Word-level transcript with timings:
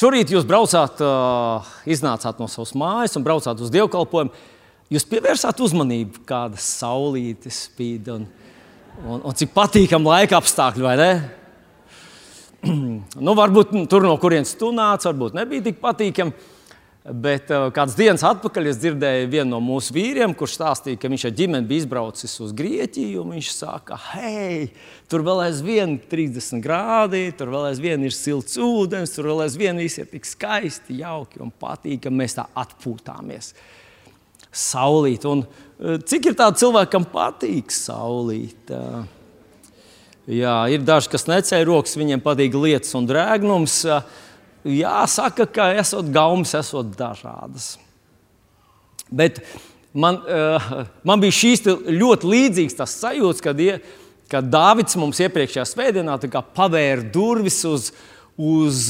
Šorīt 0.00 0.30
jūs 0.32 0.46
braucāt, 0.48 0.96
iznācāt 1.84 2.38
no 2.40 2.46
savas 2.48 2.70
mājas 2.78 3.18
un 3.18 3.24
braucāt 3.26 3.58
uz 3.60 3.72
dievkalpojumu. 3.74 4.32
Jūs 4.90 5.04
pievērsāt 5.10 5.60
uzmanību, 5.60 6.22
kāda 6.26 6.56
saulīte 6.56 7.52
spīd 7.52 8.08
un, 8.14 8.24
un, 9.04 9.18
un 9.20 9.36
cik 9.36 9.52
patīkami 9.52 10.08
laika 10.08 10.38
apstākļi, 10.40 10.86
vai 10.86 10.94
ne? 10.96 11.10
nu, 13.26 13.34
varbūt 13.36 13.76
tur, 13.92 14.06
no 14.08 14.16
kurienes 14.22 14.54
tu 14.56 14.72
nāc, 14.72 15.04
varbūt 15.04 15.36
nebija 15.36 15.68
tik 15.68 15.82
patīkami. 15.84 16.32
Bet 17.00 17.48
uh, 17.48 17.70
kādas 17.72 17.94
dienas 17.96 18.20
atpakaļ 18.28 18.66
es 18.68 18.78
dzirdēju 18.82 19.28
vienu 19.32 19.54
no 19.54 19.60
mūsu 19.64 19.94
vīriem, 19.96 20.34
kurš 20.36 20.58
stāstīja, 20.58 20.98
ka 21.00 21.08
viņš 21.08 21.22
ar 21.30 21.32
ģimeni 21.38 21.68
bija 21.70 21.86
izbraucis 21.86 22.34
uz 22.44 22.50
Grieķiju. 22.58 23.22
Viņš 23.30 23.52
saka, 23.56 23.96
hei, 24.10 24.66
tur 25.08 25.24
vēl 25.24 25.46
aizvien 25.46 25.94
ir 25.96 26.10
30 26.12 26.60
grādi, 26.60 27.22
tur 27.38 27.54
vēl 27.54 27.70
aizvien 27.70 28.04
ir 28.04 28.12
silts 28.12 28.60
ūdens, 28.60 29.14
tur 29.16 29.30
vēl 29.30 29.46
aizvien 29.46 29.80
viss 29.80 30.02
ir 30.02 30.10
tik 30.12 30.28
skaisti, 30.28 30.98
jauki 31.00 31.40
un 31.40 31.54
patīkami. 31.62 32.20
Mēs 32.20 32.36
tā 32.36 32.44
atpūtāmies. 32.60 33.54
Saulīt. 34.52 35.24
Un, 35.30 35.46
uh, 35.46 35.96
cik 36.04 36.34
ir 36.34 36.36
tādu 36.36 36.60
cilvēku, 36.66 36.98
kam 36.98 37.08
patīk 37.08 37.72
saulīt? 37.72 38.76
Uh, 38.76 39.08
Jā, 40.30 40.68
ir 40.70 40.84
daži, 40.86 41.08
kas 41.10 41.24
necēla 41.26 41.64
rokas, 41.66 41.96
viņiem 41.98 42.20
patīk 42.22 42.54
lietas 42.54 42.92
un 42.94 43.06
drēgnums. 43.08 43.80
Jāsaka, 44.66 45.46
ka 45.48 45.70
esot 45.80 46.10
gaumas, 46.12 46.52
esot 46.58 46.92
dažādas. 46.98 47.72
Bet 49.10 49.40
man, 49.96 50.20
man 51.06 51.22
bija 51.22 51.38
šīs 51.38 51.64
ļoti 51.88 52.28
līdzīgas 52.28 52.76
tas 52.78 52.98
sajūta, 53.00 53.46
kad, 53.48 53.62
kad 54.30 54.50
Dārvids 54.52 54.98
mums 55.00 55.22
iepriekšējā 55.24 55.64
svētdienā 55.66 56.18
pavēra 56.54 57.08
durvis 57.14 57.62
uz, 57.64 57.88
uz, 58.36 58.84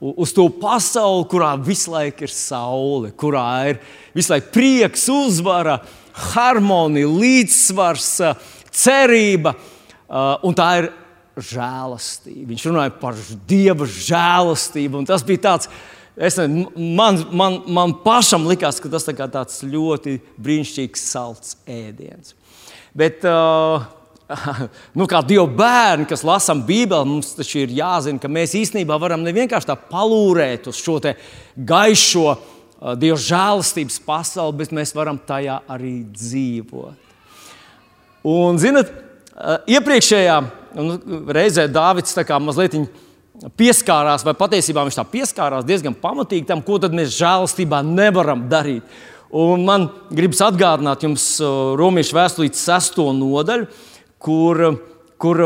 uz 0.00 0.36
to 0.36 0.46
pasauli, 0.60 1.26
kurā 1.32 1.54
visu 1.64 1.96
laiku 1.96 2.28
ir 2.28 2.36
saule, 2.36 3.14
kurā 3.16 3.48
ir 3.72 3.82
visu 4.14 4.34
laiku 4.34 4.52
prieks, 4.54 5.08
uzvara, 5.08 5.80
harmonija, 6.30 7.08
līdzsvars, 7.08 8.12
cerība. 8.70 9.56
Uh, 10.10 10.34
un 10.42 10.56
tā 10.58 10.70
ir 10.80 10.88
žēlastība. 11.44 12.48
Viņš 12.50 12.66
runāja 12.68 12.92
par 13.00 13.16
dieva 13.48 13.86
žēlastību. 13.88 15.04
Tas 15.08 15.24
bija 15.26 15.44
tāds, 15.48 15.70
ne, 16.16 16.66
man, 16.96 17.20
man, 17.32 17.60
man 17.70 17.94
pašam 18.04 18.46
likās, 18.50 18.80
ka 18.82 18.90
tas 18.92 19.08
tā 19.08 19.14
tāds 19.16 19.62
ļoti 19.66 20.18
brīnišķīgs 20.40 21.08
salds 21.12 21.56
ēdiens. 21.70 22.36
Bet, 22.96 23.26
uh, 23.28 23.84
nu, 24.98 25.06
kā 25.10 25.20
Dieva 25.26 25.46
bērni, 25.46 26.06
kas 26.10 26.26
lasām 26.26 26.62
Bībeli, 26.66 27.06
mums 27.06 27.34
taču 27.38 27.62
ir 27.64 27.74
jāzina, 27.74 28.18
ka 28.22 28.30
mēs 28.30 28.56
īstenībā 28.58 28.98
varam 29.02 29.22
ne 29.26 29.34
vienkārši 29.34 29.70
tā 29.70 29.76
palūrēt 29.90 30.70
uz 30.70 30.78
šo 30.78 30.98
gaišo 31.54 32.26
uh, 32.30 32.96
Dieva 32.98 33.18
žēlastības 33.18 34.00
pasauli, 34.06 34.58
bet 34.62 34.74
mēs 34.74 34.94
varam 34.96 35.18
tajā 35.18 35.60
arī 35.70 36.00
dzīvot. 36.14 37.06
Un, 38.30 38.58
zinot, 38.60 38.90
Eh, 39.40 39.76
iepriekšējā 39.78 40.34
nu, 40.76 40.98
reizē 41.32 41.66
Dārvids 41.70 42.16
mazliet 42.40 42.76
pieskārās, 43.56 44.24
vai 44.26 44.34
patiesībā 44.36 44.84
viņš 44.84 44.98
tā 44.98 45.06
pieskārās 45.08 45.66
diezgan 45.68 45.96
pamatīgi 45.96 46.48
tam, 46.48 46.62
ko 46.62 46.78
mēs 46.92 47.16
žēlastībā 47.16 47.82
nevaram 47.86 48.48
darīt. 48.50 48.84
Un 49.30 49.62
man 49.64 49.86
gribas 50.10 50.40
atgādināt 50.42 51.04
jums 51.06 51.24
Romiešu 51.78 52.16
vēstulītes 52.16 52.64
sesto 52.66 53.06
nodaļu, 53.14 53.68
kur, 54.18 54.64
kur 55.20 55.42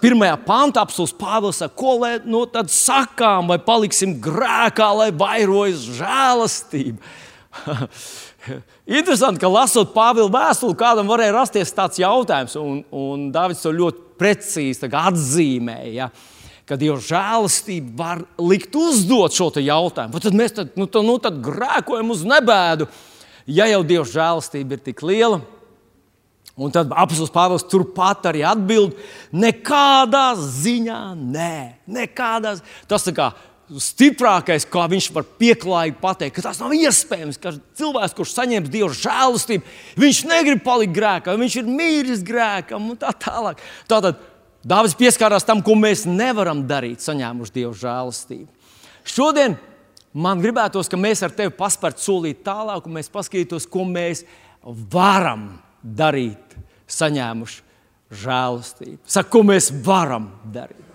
pirmajā 0.00 0.38
pantā 0.46 0.86
apelsīns 0.86 1.12
Pāvils 1.20 1.60
saka, 1.60 1.76
ko 1.76 1.98
lai 2.00 2.14
no 2.24 2.46
tad 2.48 2.72
sakām, 2.72 3.52
vai 3.52 3.60
paliksim 3.60 4.16
grēkā, 4.24 4.88
lai 5.02 5.10
vairojas 5.12 5.84
žēlastība. 6.00 6.98
Interesanti, 9.00 9.40
ka 9.42 9.50
lasot 9.50 9.92
Pāvila 9.94 10.30
vēstuli, 10.32 10.76
kādam 10.78 11.10
varēja 11.10 11.36
rasties 11.36 11.74
tāds 11.76 12.00
jautājums, 12.00 12.56
un, 12.60 12.82
un 12.94 13.28
Dārvids 13.34 13.62
to 13.64 13.72
ļoti 13.74 14.04
precīzi 14.20 14.88
atzīmēja. 14.88 15.92
Ja? 15.94 16.10
Ka 16.68 16.78
Dieva 16.78 17.00
žēlastība 17.02 17.96
var 17.98 18.24
likt 18.38 18.76
uzdot 18.78 19.34
šo 19.34 19.50
jautājumu. 19.58 20.20
Tad 20.22 20.36
mēs 20.38 20.54
tad, 20.54 20.76
nu, 20.78 20.86
tad, 20.86 21.06
nu, 21.06 21.16
tad 21.22 21.40
grēkojam 21.42 22.12
uz 22.14 22.22
nebēdu, 22.28 22.86
ja 23.50 23.66
jau 23.72 23.80
Dieva 23.86 24.06
žēlastība 24.08 24.78
ir 24.78 24.84
tik 24.90 25.02
liela? 25.06 25.40
Un 26.60 26.72
tad 26.74 26.90
apelsīns 26.92 27.32
Pāvils 27.32 27.64
turpat 27.70 28.26
arī 28.28 28.42
atbild: 28.44 28.96
nekādā 29.32 30.34
ziņā, 30.36 30.98
nē, 31.16 31.54
nekādā. 31.88 32.58
Tas 32.90 33.06
tā 33.06 33.14
kā 33.16 33.30
stiprākais, 33.78 34.66
kā 34.66 34.86
viņš 34.90 35.10
var 35.14 35.26
pieklājīgi 35.38 35.98
pateikt, 36.00 36.34
ka 36.36 36.48
tas 36.48 36.58
nav 36.62 36.74
iespējams. 36.74 37.38
Ka 37.42 37.52
cilvēks, 37.78 38.16
kurš 38.18 38.34
saņems 38.34 38.72
Dieva 38.72 38.90
žēlastību, 38.96 39.76
viņš 40.00 40.22
negrib 40.30 40.64
palikt 40.66 40.96
grēkā, 40.96 41.36
viņš 41.38 41.60
ir 41.60 41.70
mīlis 41.70 42.24
grēkam 42.26 42.90
un 42.90 42.98
tā 43.00 43.12
tālāk. 43.14 43.62
Tātad 43.90 44.18
Dāvids 44.60 44.92
pieskārās 44.98 45.46
tam, 45.48 45.62
ko 45.64 45.72
mēs 45.78 46.02
nevaram 46.04 46.66
darīt, 46.68 47.00
saņēmuši 47.00 47.54
Dieva 47.54 47.72
žēlastību. 47.80 48.50
Šodien 49.08 49.56
man 50.12 50.42
gribētos, 50.42 50.90
ka 50.90 51.00
mēs 51.00 51.22
ar 51.24 51.32
tevi 51.32 51.54
paspērtu 51.56 52.04
solīt 52.04 52.42
tālāk, 52.44 52.84
un 52.84 52.98
mēs 52.98 53.08
paskatītos, 53.12 53.68
ko 53.70 53.86
mēs 53.88 54.26
varam 54.92 55.48
darīt, 55.80 56.58
saņēmuši 56.92 57.62
žēlastību. 58.20 59.00
Saka, 59.08 59.32
ko 59.32 59.44
mēs 59.48 59.70
varam 59.86 60.28
darīt. 60.52 60.89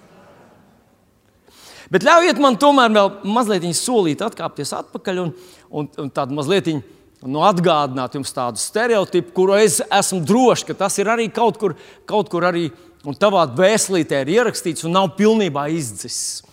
Bet 1.94 2.06
ļaujiet 2.06 2.40
man 2.42 2.58
tomēr 2.62 2.94
vēl 2.94 3.12
mazliet 3.30 3.68
solīt, 3.78 4.24
atkāpties 4.26 4.74
atpakaļ 4.78 5.22
un, 5.22 5.34
un, 5.70 5.90
un 6.02 6.10
tādu 6.14 6.38
mazliet 6.38 6.72
nu, 7.26 7.44
atgādināt 7.46 8.18
jums 8.18 8.34
tādu 8.34 8.62
stereotipu, 8.62 9.34
kuru 9.36 9.58
es 9.60 9.80
esmu 9.84 10.22
drošs, 10.26 10.66
ka 10.68 10.78
tas 10.86 10.98
ir 11.02 11.10
arī 11.12 11.28
kaut 11.34 11.60
kur, 11.62 11.76
kaut 12.10 12.30
kur 12.34 12.48
arī 12.48 12.68
tavā 13.22 13.46
dvēselītē 13.52 14.24
ir 14.24 14.34
ierakstīts 14.40 14.86
un 14.88 14.96
nav 14.98 15.14
pilnībā 15.20 15.68
izdzisis. 15.74 16.44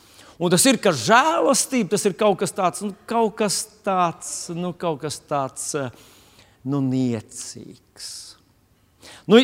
Un 0.42 0.50
tas 0.50 0.64
ir, 0.66 0.78
ka 0.82 0.90
žēlastība 0.96 1.92
tas 1.92 2.04
ir 2.08 2.16
kaut 2.18 2.40
kas 2.40 2.54
tāds, 2.56 2.82
nu, 2.84 2.96
kaut 3.08 3.36
kas 3.38 3.62
tāds, 3.86 4.32
nu, 4.56 4.72
kaut 4.74 5.00
kas 5.04 5.20
tāds 5.28 5.68
nu, 6.66 6.80
niecīgs. 6.82 8.08
Nu, 9.30 9.38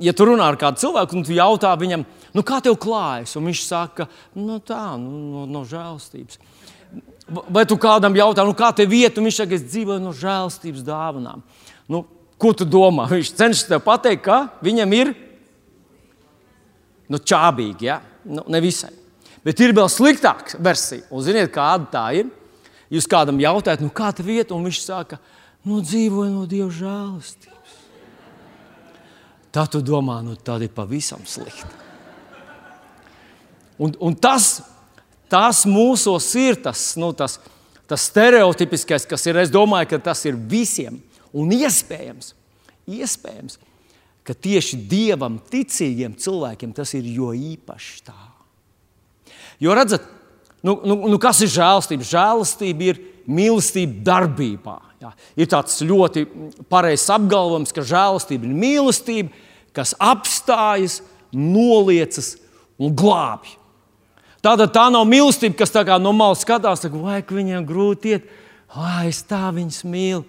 ja 0.00 0.14
tu 0.16 0.26
runā 0.28 0.46
ar 0.48 0.56
kādu 0.60 0.80
cilvēku 0.80 1.18
un 1.18 1.26
tu 1.26 1.36
jautā 1.36 1.74
viņam, 1.78 2.06
nu, 2.36 2.44
kā 2.46 2.60
tev 2.64 2.76
klājas, 2.80 3.34
un 3.38 3.48
viņš 3.50 3.64
saka, 3.66 4.06
nu, 4.38 4.58
tā, 4.62 4.82
nu, 5.00 5.22
no, 5.32 5.44
no 5.48 5.64
žēlstības. 5.68 6.40
Vai 7.50 7.64
tu 7.68 7.78
kādam 7.78 8.16
jautā, 8.18 8.44
nu, 8.46 8.54
kā 8.58 8.72
tev 8.74 8.90
vieta, 8.90 9.20
un 9.20 9.28
viņš 9.28 9.42
saka, 9.42 9.58
es 9.58 9.66
dzīvoju 9.68 10.02
no 10.02 10.14
žēlstības 10.16 10.86
dāvanām. 10.86 11.44
Nu, 11.90 12.04
ko 12.40 12.54
tu 12.56 12.66
domā? 12.66 13.06
Viņš 13.12 13.34
cenšas 13.38 13.68
tev 13.70 13.82
pateikt, 13.84 14.24
ka 14.26 14.40
viņam 14.64 14.96
ir 14.98 15.12
nu, 17.10 17.18
čābīgi, 17.18 17.90
ja? 17.90 18.00
nu, 18.24 18.44
nevisai. 18.50 18.92
Bet 19.46 19.60
ir 19.62 19.72
vēl 19.76 19.88
sliktāka 19.88 20.58
versija. 20.60 21.06
Un 21.10 21.24
ziniet, 21.24 21.52
kāda 21.54 21.88
tā 21.92 22.04
ir? 22.20 22.28
Jūs 22.90 23.06
kādam 23.10 23.38
jautājat, 23.40 23.82
nu, 23.84 23.90
kā 23.94 24.10
tā 24.14 24.24
vieta, 24.26 24.56
un 24.56 24.66
viņš 24.66 24.80
saka, 24.82 25.20
nu, 25.66 25.78
dzīvoju 25.84 26.32
no 26.34 26.46
Dieva 26.50 26.70
žēlastības. 26.74 27.78
Tad 29.50 29.70
tu 29.74 29.80
domā, 29.82 30.20
nu, 30.22 30.36
tā 30.38 30.58
ir 30.62 30.70
pavisam 30.74 31.22
slikti. 31.26 31.89
Un, 33.80 33.94
un 34.04 34.16
tas, 34.16 34.60
tas 35.32 35.64
mūsos 35.68 36.26
ir 36.36 36.60
tas, 36.60 36.92
nu, 37.00 37.14
tas, 37.16 37.38
tas 37.88 38.04
stereotipiskais, 38.10 39.08
kas 39.08 39.24
ir. 39.26 39.40
Es 39.40 39.52
domāju, 39.52 39.94
ka 39.94 40.02
tas 40.10 40.22
ir 40.28 40.36
visiem 40.36 41.00
un 41.32 41.52
iespējams, 41.56 42.34
iespējams 42.90 43.58
ka 44.30 44.36
tieši 44.36 44.78
dievam 44.86 45.40
ticīgiem 45.50 46.14
cilvēkiem 46.20 46.74
tas 46.76 46.92
ir 46.94 47.08
jo 47.10 47.32
īpaši 47.34 48.02
tā. 48.06 48.16
Jo 49.60 49.74
redzat, 49.76 50.04
nu, 50.62 50.76
nu, 50.86 50.96
nu 51.10 51.18
kas 51.20 51.40
ir 51.44 51.50
žēlastība? 51.52 52.06
Žēlastība 52.06 52.86
ir 52.92 53.00
mīlestība 53.30 54.04
darbībā. 54.06 54.76
Jā. 55.00 55.10
Ir 55.40 55.48
tāds 55.50 55.78
ļoti 55.82 56.26
pareizs 56.70 57.08
apgalvojums, 57.12 57.72
ka 57.74 57.84
žēlastība 57.86 58.48
ir 58.48 58.56
mīlestība, 58.56 59.32
kas 59.76 59.94
apstājas, 59.98 61.00
noliecas 61.32 62.34
un 62.80 62.94
glābj. 62.96 63.56
Tāda 64.40 64.66
tā 64.72 64.86
nav 64.92 65.04
mīlestība, 65.08 65.58
kas 65.58 65.72
tā 65.74 65.82
kā 65.84 65.98
no 66.00 66.14
malas 66.16 66.44
skatās, 66.46 66.80
saka, 66.84 66.96
vai 66.96 67.20
viņiem 67.20 67.66
grūti 67.68 68.14
iet, 68.14 68.28
vai 68.72 69.10
es 69.10 69.20
tā 69.28 69.50
viņus 69.52 69.82
mīlu. 69.84 70.24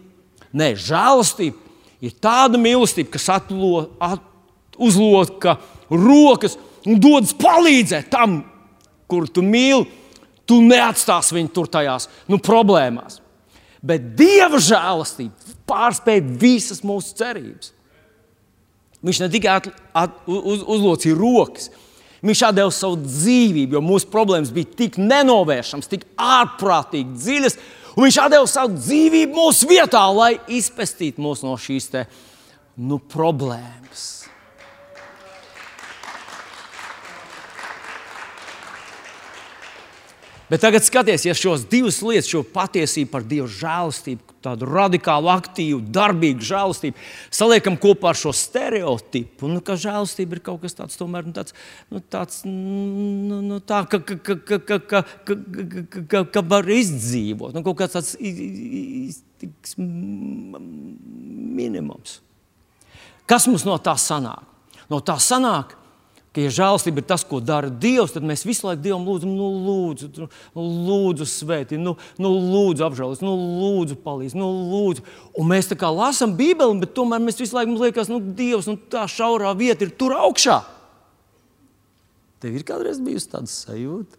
Nē, 0.51 0.73
žēlastība 0.75 2.03
ir 2.03 2.17
tāda 2.19 2.59
mīlestība, 2.59 3.13
kas 3.13 3.29
atlo, 3.31 3.85
at, 4.03 4.23
uzloka 4.81 5.57
rokas 5.91 6.57
un 6.87 6.99
dodas 6.99 7.33
palīdzēt 7.37 8.09
tam, 8.11 8.41
kur 9.11 9.27
tu 9.29 9.43
mīli. 9.45 9.87
Tu 10.49 10.57
neatstāsi 10.65 11.37
viņu 11.37 11.51
tur 11.55 11.69
tajās 11.71 12.09
nu, 12.27 12.39
problēmās. 12.41 13.21
Bet 13.79 14.11
Dieva 14.17 14.59
žēlastība 14.59 15.55
pārspēj 15.69 16.19
visas 16.41 16.81
mūsu 16.83 17.13
cerības. 17.15 17.71
Viņš 19.01 19.21
ne 19.23 19.29
tikai 19.33 19.53
at, 19.61 19.69
at, 19.97 20.17
uz, 20.27 20.65
uzlocīja 20.65 21.15
rokas, 21.17 21.69
Viņš 22.21 22.41
deva 22.53 22.69
savu 22.73 22.99
dzīvību, 23.01 23.77
jo 23.77 23.81
mūsu 23.81 24.09
problēmas 24.13 24.51
bija 24.53 24.69
tik 24.83 24.99
nenovēršamas, 25.01 25.89
tik 25.89 26.05
ārprātīgi 26.21 27.17
dziļas. 27.17 27.57
Viņš 27.97 28.19
deva 28.31 28.47
savu 28.47 28.77
dzīvību 28.77 29.35
mūsu 29.35 29.69
vietā, 29.71 30.03
lai 30.13 30.35
izpestītu 30.53 31.23
mūs 31.23 31.41
no 31.43 31.57
šīs 31.59 31.89
te, 31.91 32.05
nu, 32.77 33.01
problēmas. 33.11 34.05
Bet 40.51 40.59
tagad 40.59 40.83
skaties, 40.83 41.23
ja 41.23 41.31
šos 41.37 41.61
divas 41.71 42.01
lietas, 42.03 42.27
šo 42.27 42.41
patiesību 42.43 43.07
par 43.13 43.23
Dieva 43.23 43.47
žēlastību, 43.47 44.33
tādu 44.43 44.67
radikālu, 44.67 45.29
aktīvu, 45.31 45.79
darbīgu 45.95 46.43
žēlastību, 46.43 46.99
saliekam 47.31 47.77
kopā 47.79 48.09
ar 48.11 48.19
šo 48.19 48.33
stereotipu, 48.35 49.47
nu, 49.47 49.61
ka 49.63 49.77
žēlastība 49.79 50.35
ir 50.35 50.41
kaut 50.43 50.59
kas 50.65 50.75
tāds, 50.75 50.99
tomēr, 50.99 51.23
nu, 51.29 51.31
tāds, 51.37 51.55
nu, 51.87 52.01
tāds 52.03 52.41
nu, 52.43 53.39
nu, 53.45 53.61
tā, 53.63 53.85
ka, 53.87 54.01
ka, 54.03 54.17
ka, 54.19 54.35
ka, 54.35 54.59
ka, 54.59 54.79
ka, 54.81 55.01
ka, 55.23 55.39
ka, 55.39 56.01
ka, 56.11 56.23
ka 56.35 56.43
var 56.51 56.67
izdzīvot, 56.75 57.55
nu, 57.55 57.63
kaut 57.69 57.79
kāds 57.79 57.95
tāds 57.95 58.11
minimums. 61.61 62.19
Kas 63.23 63.47
mums 63.47 63.63
no 63.63 63.79
tā 63.79 63.95
sanāk? 63.95 64.43
No 64.91 64.99
tā 64.99 65.15
sanāk, 65.23 65.77
ka, 66.31 66.43
ja 66.45 66.51
žēlastība 66.55 67.01
ir 67.01 67.07
tas, 67.09 67.25
ko 67.27 67.41
dara 67.43 67.69
Dievs, 67.69 68.13
tad 68.15 68.25
mēs 68.27 68.45
visu 68.47 68.67
laiku 68.67 68.83
Dievam 68.85 69.07
lūdzam, 69.07 69.33
nu, 69.35 69.49
lūdzu, 69.65 70.11
nu, 70.17 70.29
lūdzu 70.87 71.27
svētī, 71.27 71.79
nu, 71.81 71.97
nu, 72.21 72.31
lūdzu 72.31 72.85
apžēlos, 72.87 73.23
nu, 73.25 73.33
lūdzu 73.35 73.99
palīdzi, 74.05 74.39
nu, 74.39 74.47
lūdzu. 74.71 75.05
Un 75.35 75.51
mēs 75.51 75.69
tā 75.71 75.77
kā 75.79 75.91
lasām 75.91 76.37
Bībeli, 76.39 76.79
bet 76.83 76.95
tomēr 76.95 77.23
mēs 77.23 77.41
visu 77.41 77.57
laiku 77.57 77.73
mums 77.73 77.83
liekas, 77.83 78.11
nu, 78.11 78.21
Dievs, 78.23 78.71
nu, 78.71 78.79
tā 78.91 79.03
šaurā 79.11 79.51
vieta 79.59 79.87
ir 79.87 79.93
tur 79.99 80.15
augšā. 80.15 80.61
Tev 82.41 82.57
ir 82.57 82.65
kādreiz 82.65 83.03
bijusi 83.03 83.29
tāda 83.35 83.51
sajūta? 83.51 84.17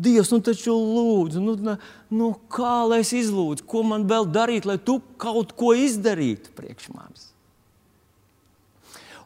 Dievs, 0.00 0.30
nu 0.32 0.40
taču 0.44 0.74
lūdzu, 0.74 1.40
nu, 1.44 1.76
nu, 2.16 2.28
kā 2.52 2.80
lai 2.88 3.02
es 3.04 3.12
izlūdzu, 3.16 3.66
ko 3.68 3.84
man 3.84 4.06
vēl 4.08 4.26
darīt, 4.32 4.66
lai 4.68 4.78
tu 4.80 4.98
kaut 5.20 5.52
ko 5.56 5.74
izdarītu 5.76 6.54
priekš 6.56 6.88
manis? 6.94 7.29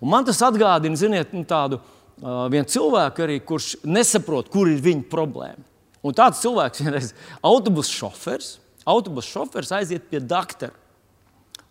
Un 0.00 0.10
man 0.12 0.26
tas 0.26 0.40
atgādina, 0.44 0.98
ziniet, 0.98 1.34
nu, 1.36 1.44
tādu 1.48 1.78
uh, 1.78 2.64
cilvēku, 2.70 3.26
arī, 3.26 3.38
kurš 3.44 3.74
nesaprot, 3.84 4.50
kur 4.52 4.70
ir 4.70 4.82
viņa 4.84 5.06
problēma. 5.12 5.64
Un 6.04 6.16
tāds 6.16 6.42
cilvēks 6.44 6.82
vienreiz 6.84 7.12
autobusu 7.40 7.94
šofers, 8.02 8.56
autobusu 8.84 9.38
šofers 9.38 9.72
aiziet 9.72 10.10
pie 10.10 10.20
doktora. 10.20 10.74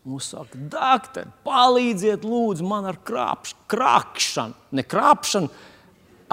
Mums 0.04 0.34
saka, 0.34 0.58
doktor, 0.58 1.30
palīdziet, 1.48 2.26
lūdzu, 2.28 2.66
man 2.68 2.90
ar 2.90 2.98
krāpš, 3.08 3.54
krāpšanu, 3.72 4.58
ne 4.76 4.84
krāpšanu. 4.84 5.48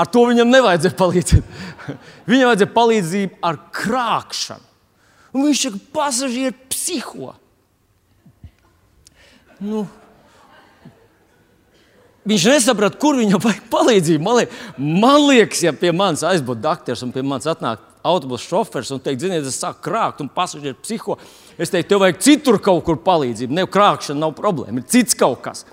Ar 0.01 0.09
to 0.11 0.25
viņam 0.27 0.51
nevajadzēja 0.51 0.97
palīdzēt. 0.99 1.53
viņam 2.31 2.51
vajadzēja 2.51 2.73
palīdzību 2.75 3.39
ar 3.47 3.61
krāpšanu. 3.77 4.67
Un 5.31 5.47
viņš 5.47 5.63
saka, 5.69 5.81
pasažieri 5.95 6.57
psiho. 6.73 7.35
Nu, 9.61 9.85
Viņš 12.29 12.47
nesaprata, 12.53 12.99
kur 13.01 13.17
viņam 13.17 13.41
vajag 13.41 13.69
palīdzību. 13.73 14.23
Man, 14.25 14.43
liek, 14.43 14.57
man 14.77 15.23
liekas, 15.25 15.63
ja 15.65 15.73
pie 15.73 15.93
manis 15.97 16.25
aizbūtu 16.27 16.61
doktors 16.61 17.01
un 17.07 17.15
pie 17.15 17.25
manis 17.25 17.49
atnāk 17.49 17.81
autobusu 18.05 18.51
šofers 18.51 18.93
un 18.93 19.01
teikt, 19.01 19.23
ziniet, 19.25 19.47
es 19.49 19.57
sāku 19.61 19.87
krākt 19.89 20.21
un 20.21 20.29
pasažieru 20.33 20.77
psiho. 20.83 21.17
Es 21.61 21.73
teiktu, 21.73 21.95
tev 21.95 22.03
vajag 22.05 22.21
citur 22.25 22.61
kaut 22.61 22.85
kur 22.85 23.01
palīdzību. 23.05 23.57
Ne 23.57 23.65
krāpšana 23.69 24.21
nav 24.21 24.35
problēma, 24.37 24.83
ir 24.83 24.89
cits 24.93 25.17
kaut 25.17 25.41
kas. 25.45 25.65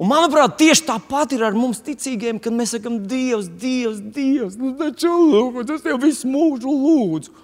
Un, 0.00 0.08
manuprāt, 0.08 0.54
tieši 0.62 0.86
tāpat 0.88 1.34
ir 1.36 1.42
ar 1.44 1.58
mums 1.58 1.82
ticīgiem, 1.84 2.38
kad 2.40 2.54
mēs 2.56 2.72
sakām, 2.76 3.02
Dievs, 3.10 3.50
Dievs, 3.60 3.98
Dievs, 4.14 4.54
nu, 4.56 4.72
taču 4.78 5.10
lūdzu, 5.10 5.74
es 5.76 5.84
tev 5.84 5.98
visu 6.00 6.30
mūžu 6.30 6.72
lūdzu. 6.72 7.34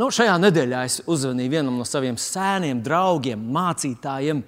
Nu, 0.00 0.08
šajā 0.08 0.38
nedēļā 0.40 0.80
es 0.88 1.02
uzzvanīju 1.04 1.52
vienam 1.52 1.76
no 1.78 1.84
saviem 1.86 2.16
sēniem, 2.18 2.80
draugiem, 2.82 3.42
mācītājiem. 3.54 4.40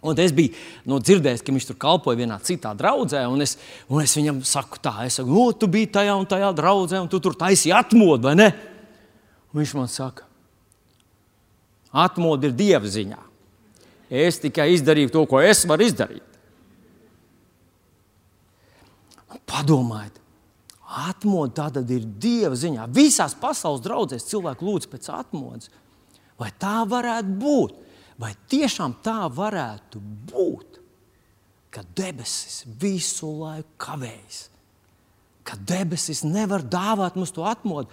Un 0.00 0.16
es 0.16 0.32
biju 0.32 0.56
nu, 0.88 0.96
dzirdējis, 0.96 1.42
ka 1.44 1.52
viņš 1.52 1.66
tur 1.68 1.76
kalpoja 1.80 2.22
vienā 2.22 2.38
citā 2.44 2.72
draudzē, 2.76 3.26
un 3.28 3.44
es, 3.44 3.58
un 3.92 4.00
es 4.00 4.14
viņam 4.16 4.38
saku, 4.48 4.80
tā, 4.80 4.94
es 5.04 5.18
saku, 5.20 5.34
o, 5.36 5.50
tu 5.52 5.68
biji 5.68 5.90
tajā 5.98 6.14
un 6.16 6.28
tajā 6.28 6.48
draudzē, 6.56 7.02
un 7.04 7.10
tu 7.12 7.20
tur 7.20 7.36
taisīji 7.36 7.74
atmodu, 7.76 8.30
vai 8.30 8.38
ne? 8.38 8.48
Un 9.52 9.60
viņš 9.60 9.74
man 9.76 9.90
saka, 9.92 10.24
atmodu 11.92 12.48
ir 12.48 12.56
dieva 12.56 12.88
ziņā. 12.88 13.20
Es 14.10 14.40
tikai 14.42 14.70
izdarīju 14.74 15.12
to, 15.12 15.26
ko 15.28 15.42
es 15.44 15.62
varu 15.68 15.84
izdarīt. 15.86 16.24
Padomājiet, 19.50 20.16
atmodu 21.10 21.54
tā 21.58 21.68
tad 21.76 21.92
ir 21.92 22.06
dieva 22.22 22.56
ziņā. 22.58 22.88
Visās 22.94 23.36
pasaules 23.38 23.82
draudzēs 23.84 24.26
cilvēki 24.30 24.66
lūdz 24.66 24.88
pēc 24.90 25.10
atmodas. 25.12 25.70
Vai 26.40 26.48
tā 26.58 26.80
varētu 26.88 27.36
būt? 27.38 27.78
Vai 28.20 28.34
tiešām 28.52 28.98
tā 29.04 29.24
varētu 29.32 30.00
būt, 30.28 30.78
ka 31.72 31.84
debesis 31.96 32.64
visu 32.80 33.30
laiku 33.40 33.78
kavējas, 33.80 34.40
ka 35.46 35.56
debesis 35.56 36.24
nevar 36.26 36.64
dāvāt 36.66 37.16
mums 37.16 37.32
to 37.32 37.46
atmodu, 37.48 37.88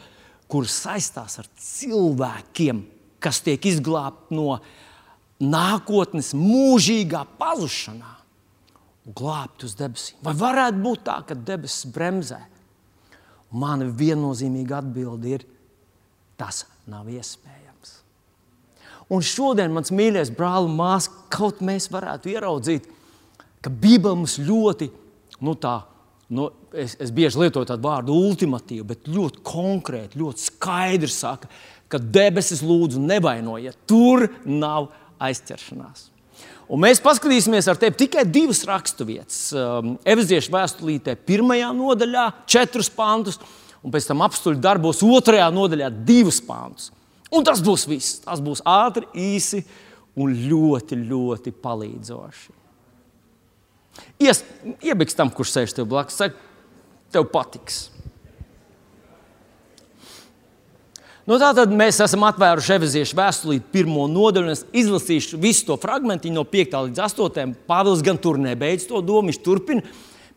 kur 0.51 0.67
saistās 0.67 1.37
ar 1.39 1.47
cilvēkiem, 1.61 2.83
kas 3.23 3.39
tiek 3.45 3.63
izglābti 3.69 4.35
no 4.35 4.59
nākotnes 5.43 6.33
mūžīgā 6.37 7.23
pazušanā 7.39 8.13
un 9.07 9.15
glābt 9.15 9.63
uz 9.67 9.75
debesīm. 9.79 10.19
Vai 10.25 10.33
varētu 10.37 10.83
būt 10.83 11.05
tā, 11.07 11.19
ka 11.27 11.37
debesis 11.37 11.87
bremzē? 11.93 12.41
Mana 13.55 13.87
viennozīmīga 13.87 14.81
atbilde 14.81 15.37
ir, 15.37 15.45
tas 16.39 16.65
nav 16.89 17.07
iespējams. 17.07 17.56
Un 19.13 19.23
šodien, 19.23 19.71
mans 19.71 19.93
mīļais 19.95 20.33
brāl 20.35 20.67
un 20.67 20.75
māsa, 20.75 21.13
kaut 21.31 21.61
mēs 21.63 21.87
varētu 21.93 22.33
ieraudzīt, 22.33 22.89
ka 23.63 23.71
Bībele 23.71 24.19
mums 24.19 24.35
ļoti, 24.43 24.89
nu 25.47 25.53
tā, 25.59 25.77
nu, 26.33 26.49
es, 26.75 26.97
es 26.99 27.13
bieži 27.15 27.39
lietoju 27.45 27.69
tādu 27.69 27.87
vārdu 27.87 28.17
ultimatīvu, 28.27 28.87
bet 28.89 29.07
ļoti 29.07 29.43
konkrēti, 29.47 30.19
ļoti 30.19 30.49
skaidri 30.49 31.11
saka, 31.11 31.47
ka 31.87 32.01
debesis 32.03 32.63
lūdzu 32.67 32.99
nevainojiet, 32.99 33.79
tur 33.87 34.27
nav 34.43 34.91
aizķeršanās. 35.23 36.09
Un 36.67 36.81
mēs 36.83 36.99
paskatīsimies 36.99 37.69
ar 37.71 37.79
tevi 37.79 37.95
tikai 38.03 38.25
divas 38.27 38.59
raksturvietas. 38.67 39.39
Um, 39.55 39.93
Eveziešu 40.03 40.51
vēstulītē, 40.51 41.15
pirmajā 41.27 41.69
nodaļā, 41.75 42.25
četrus 42.49 42.91
pantus, 42.91 43.39
un 43.79 43.93
pēc 43.93 44.09
tam 44.09 44.25
apstuļu 44.25 44.59
darbos, 44.59 44.99
otrajā 44.99 45.47
nodaļā, 45.55 45.87
divus 46.07 46.41
pantus. 46.43 46.91
Un 47.33 47.43
tas 47.47 47.61
būs 47.63 47.87
viss. 47.89 48.21
Tas 48.23 48.41
būs 48.43 48.63
ātri, 48.67 49.07
īsi 49.11 49.63
un 50.17 50.33
ļoti, 50.47 50.97
ļoti 51.07 51.53
palīdzoši. 51.63 52.55
Ies, 54.21 54.43
iebiks 54.85 55.17
tam, 55.17 55.31
kurš 55.33 55.55
sēž 55.55 55.75
tev 55.77 55.87
blakus, 55.89 56.17
saka, 56.19 56.37
tev 57.13 57.27
patiks. 57.33 57.87
Nu, 61.27 61.35
tā 61.41 61.49
tad 61.51 61.73
mēs 61.75 61.97
esam 62.05 62.23
atvēruši 62.23 62.75
evizīšu 62.77 63.17
vēstulī 63.17 63.57
pirmo 63.73 64.05
nodaļu. 64.07 64.53
Es 64.53 64.63
izlasīšu 64.83 65.39
visu 65.43 65.65
to 65.67 65.75
fragment 65.81 66.23
no 66.31 66.45
5 66.47 66.77
līdz 66.85 67.03
8. 67.03 67.57
Pāvils 67.67 68.05
gan 68.05 68.21
tur 68.21 68.39
nebeidz 68.39 68.87
to 68.87 69.01
domu, 69.03 69.27
viņš 69.27 69.41
turpina, 69.43 69.83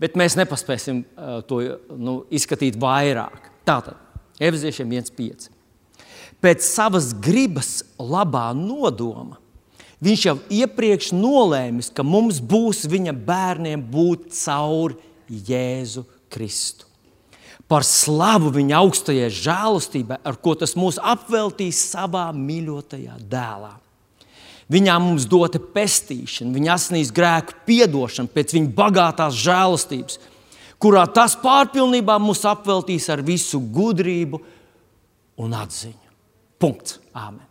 bet 0.03 0.19
mēs 0.19 0.35
nepaspēsim 0.41 1.05
uh, 1.05 1.39
to 1.47 1.63
nu, 1.95 2.25
izskatīt 2.35 2.81
vairāk. 2.81 3.53
Tātad, 3.69 4.03
evizīšiem 4.43 4.99
1,5 4.99 5.60
pēc 6.43 6.65
savas 6.65 7.13
gribas 7.15 7.81
labā 7.99 8.51
nodoma. 8.57 9.39
Viņš 10.01 10.23
jau 10.25 10.37
iepriekš 10.49 11.13
nolēmis, 11.13 11.91
ka 11.93 12.05
mums 12.07 12.41
būs 12.41 12.87
viņa 12.89 13.13
bērniem 13.13 13.83
būt 13.93 14.31
caur 14.33 14.97
Jēzu 15.29 16.07
Kristu. 16.33 16.89
Par 17.71 17.85
slavu 17.87 18.51
viņa 18.51 18.81
augstajai 18.81 19.29
žēlastībai, 19.31 20.19
ar 20.27 20.41
ko 20.43 20.57
tas 20.59 20.73
mūs 20.75 20.97
apveltīs 20.99 21.85
savā 21.93 22.31
mīļotajā 22.35 23.21
dēlā. 23.31 23.77
Viņā 24.71 24.97
mums 25.03 25.27
dota 25.31 25.61
pestīšana, 25.61 26.55
viņa 26.55 26.75
asnīs 26.75 27.13
grēku 27.15 27.61
piedošana 27.67 28.31
pēc 28.31 28.57
viņa 28.57 28.75
bagātās 28.75 29.39
žēlastības, 29.39 30.19
kurā 30.83 31.05
tas 31.13 31.37
pārpilnībā 31.39 32.17
mūs 32.23 32.47
apveltīs 32.49 33.11
ar 33.13 33.23
visu 33.27 33.61
gudrību 33.61 34.41
un 35.43 35.59
atziņu. 35.59 36.00
Punkts. 36.61 36.99
Āmen. 37.17 37.47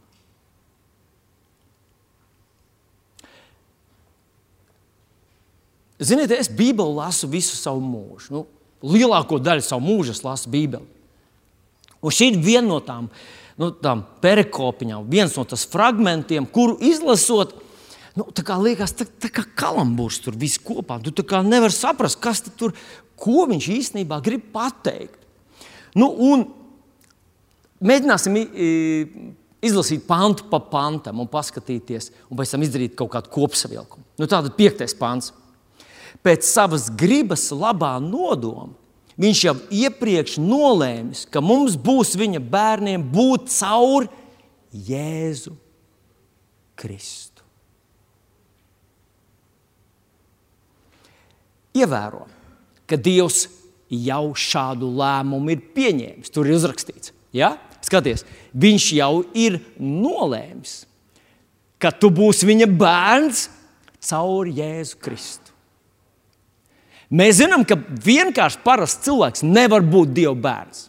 Ziniet, 6.00 6.32
es 6.32 6.48
Bībeli 6.48 6.96
lasu 6.96 7.28
visu 7.28 7.58
savu 7.60 7.82
mūžu. 7.84 8.32
Nu, 8.32 8.46
lielāko 8.88 9.40
daļu 9.44 9.66
savu 9.66 9.84
mūžu 9.84 10.16
lasu 10.24 10.52
Bībeli. 10.52 10.88
Un 12.00 12.16
šī 12.16 12.30
ir 12.32 12.38
viena 12.40 12.70
no 12.70 12.78
tām, 12.80 13.10
nu, 13.60 13.74
tām 13.76 14.06
perikopiņām, 14.24 15.10
viens 15.12 15.36
no 15.36 15.44
tām 15.44 15.60
fragmentiem, 15.74 16.48
kuru 16.48 16.78
izlasot, 16.88 17.58
nu, 18.16 18.30
tā 18.32 18.46
kā 18.48 18.56
liekas, 18.62 18.96
tā, 18.96 19.10
tā 19.20 19.28
kā 19.34 19.44
kalambūrs 19.60 20.22
tur 20.24 20.38
viss 20.40 20.62
kopā. 20.64 21.02
Tu 21.04 21.12
nevari 21.44 21.76
saprast, 21.76 22.22
kas 22.24 22.46
tur, 22.56 22.72
ko 23.20 23.44
viņš 23.50 23.68
īstenībā 23.76 24.22
grib 24.24 24.48
pateikt. 24.54 25.20
Nu, 26.00 26.08
un 26.08 26.48
mēģināsim 27.84 28.38
izlasīt 29.66 30.06
pantu 30.08 30.48
pa 30.52 30.62
pantam 30.72 31.22
un 31.22 31.30
paskatīties, 31.32 32.12
un 32.32 32.40
pēc 32.40 32.54
tam 32.54 32.66
izdarīt 32.66 32.98
kaut 33.00 33.12
kādu 33.16 33.32
kopsavilkumu. 33.34 34.06
Nu, 34.20 34.28
Tātad 34.28 34.56
piektais 34.60 34.96
pants. 34.98 35.34
Pēc 36.26 36.48
savas 36.48 36.90
gribas 36.92 37.48
labā 37.56 37.96
nodoma 38.04 38.76
viņš 39.20 39.42
jau 39.44 39.56
iepriekš 39.72 40.38
nolēmis, 40.42 41.26
ka 41.32 41.44
mums 41.44 41.76
būs 41.80 42.16
viņa 42.20 42.42
bērniem 42.52 43.04
būt 43.12 43.52
caur 43.52 44.08
Jēzu 44.72 45.56
Kristu. 46.80 47.44
Ievēro, 51.80 52.26
ka 52.90 52.98
Dievs 52.98 53.46
jau 53.90 54.32
šādu 54.36 54.90
lēmumu 55.00 55.54
ir 55.54 55.64
pieņēmis. 55.76 56.32
Tur 56.34 56.48
ir 56.50 56.58
uzrakstīts, 56.58 57.14
ja? 57.36 57.54
Skaties, 57.86 58.26
viņš 58.54 58.88
jau 58.98 59.14
ir 59.38 59.60
nolēmis, 59.80 60.84
ka 61.80 61.92
tu 61.96 62.12
būsi 62.14 62.48
viņa 62.50 62.68
bērns 62.80 63.48
caur 64.10 64.50
Jēzu 64.50 65.00
Kristu. 65.04 65.54
Mēs 67.10 67.40
zinām, 67.40 67.64
ka 67.66 67.74
vienkārši 68.06 68.62
parasts 68.62 69.06
cilvēks 69.08 69.42
nevar 69.48 69.82
būt 69.82 70.12
Dieva 70.14 70.36
bērns. 70.38 70.86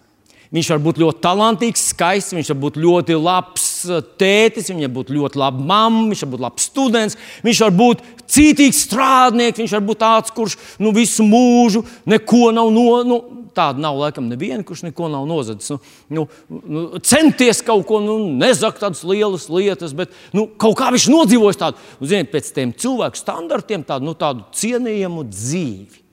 Viņš 0.51 0.69
var 0.73 0.81
būt 0.83 0.99
ļoti 0.99 1.23
talantīgs, 1.23 1.83
skaists, 1.93 2.35
viņš 2.35 2.49
var 2.51 2.57
būt 2.65 2.79
ļoti 2.83 3.15
labs 3.15 3.67
uh, 3.87 4.01
tētis, 4.19 4.73
viņa 4.73 4.89
var 4.89 4.95
būt 4.97 5.13
ļoti 5.15 5.39
laba 5.39 5.63
mamma, 5.63 6.09
viņš 6.11 6.25
var 6.25 6.33
būt 6.33 6.43
labs 6.43 6.65
students, 6.67 7.19
viņš 7.47 7.61
var 7.63 7.77
būt 7.79 8.03
cītīgs 8.35 8.81
strādnieks, 8.89 9.61
viņš 9.63 9.75
var 9.77 9.85
būt 9.87 10.01
tāds, 10.01 10.33
kurš 10.35 10.57
nu, 10.83 10.91
visu 10.97 11.27
mūžu 11.27 11.85
neko 12.11 12.51
nav 12.57 12.73
no. 12.75 12.89
Nu, 13.07 13.21
Tāda 13.51 13.83
nav 13.83 13.97
laikam 13.99 14.29
neviena, 14.31 14.63
kurš 14.63 14.85
neko 14.87 15.09
nav 15.11 15.25
nozadzis. 15.27 15.73
Nu, 15.75 16.29
nu, 16.47 16.61
nu, 16.71 16.83
centies 17.03 17.59
kaut 17.67 17.83
ko, 17.89 17.99
nu, 17.99 18.15
nezakt 18.39 18.79
tādas 18.79 19.03
lielas 19.03 19.49
lietas, 19.51 19.91
bet 19.99 20.15
nu, 20.31 20.45
kaut 20.55 20.79
kā 20.79 20.93
viņš 20.95 21.09
nodzīvojis 21.11 21.59
tādu, 21.59 21.83
nu, 21.99 22.11
ziniet, 22.13 22.31
pēc 22.31 22.53
tiem 22.55 22.71
cilvēku 22.79 23.19
standartiem, 23.19 23.83
tādu, 23.87 24.07
nu, 24.07 24.15
tādu 24.19 24.47
cienījamu 24.55 25.27
dzīvi. 25.27 26.05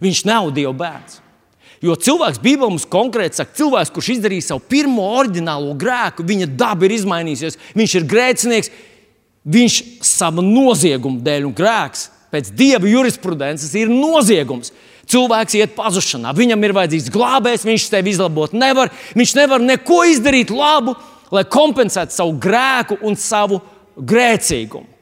Viņš 0.00 0.24
nav 0.32 0.48
Dieva 0.56 0.72
bērns. 0.80 1.20
Jo 1.80 1.94
cilvēks, 1.96 2.42
Bībelē 2.44 2.68
mums 2.68 2.84
konkrēti 2.88 3.40
saka, 3.40 3.54
cilvēks, 3.56 3.92
kurš 3.94 4.10
izdarīja 4.18 4.50
savu 4.50 4.60
pirmo 4.68 5.06
oriģinālo 5.16 5.72
grēku, 5.80 6.26
viņa 6.28 6.50
daba 6.60 6.84
ir 6.84 6.92
izmainījusies, 6.98 7.56
viņš 7.78 7.94
ir 7.96 8.08
grēcinieks, 8.10 8.72
viņš 9.48 9.78
savu 10.04 10.44
noziegumu 10.44 11.22
dēļ 11.24 11.48
un 11.48 11.54
grēks 11.56 12.10
pēc 12.30 12.52
dieva 12.54 12.88
jurisprudences 12.88 13.72
ir 13.80 13.88
noziegums. 13.92 14.74
Cilvēks 15.10 15.56
iet 15.58 15.72
pazušanā, 15.74 16.30
viņam 16.36 16.68
ir 16.68 16.76
vajadzīgs 16.76 17.10
glābējs, 17.10 17.66
viņš 17.66 17.88
tevi 17.90 18.12
izlabot 18.12 18.52
nevar. 18.54 18.92
Viņš 19.18 19.32
nevar 19.40 19.64
neko 19.64 20.04
izdarīt 20.12 20.52
labu, 20.54 20.94
lai 21.34 21.42
kompensētu 21.50 22.14
savu 22.14 22.36
grēku 22.44 23.00
un 23.08 23.18
savu 23.18 23.58
grēcīgumu. 23.96 24.99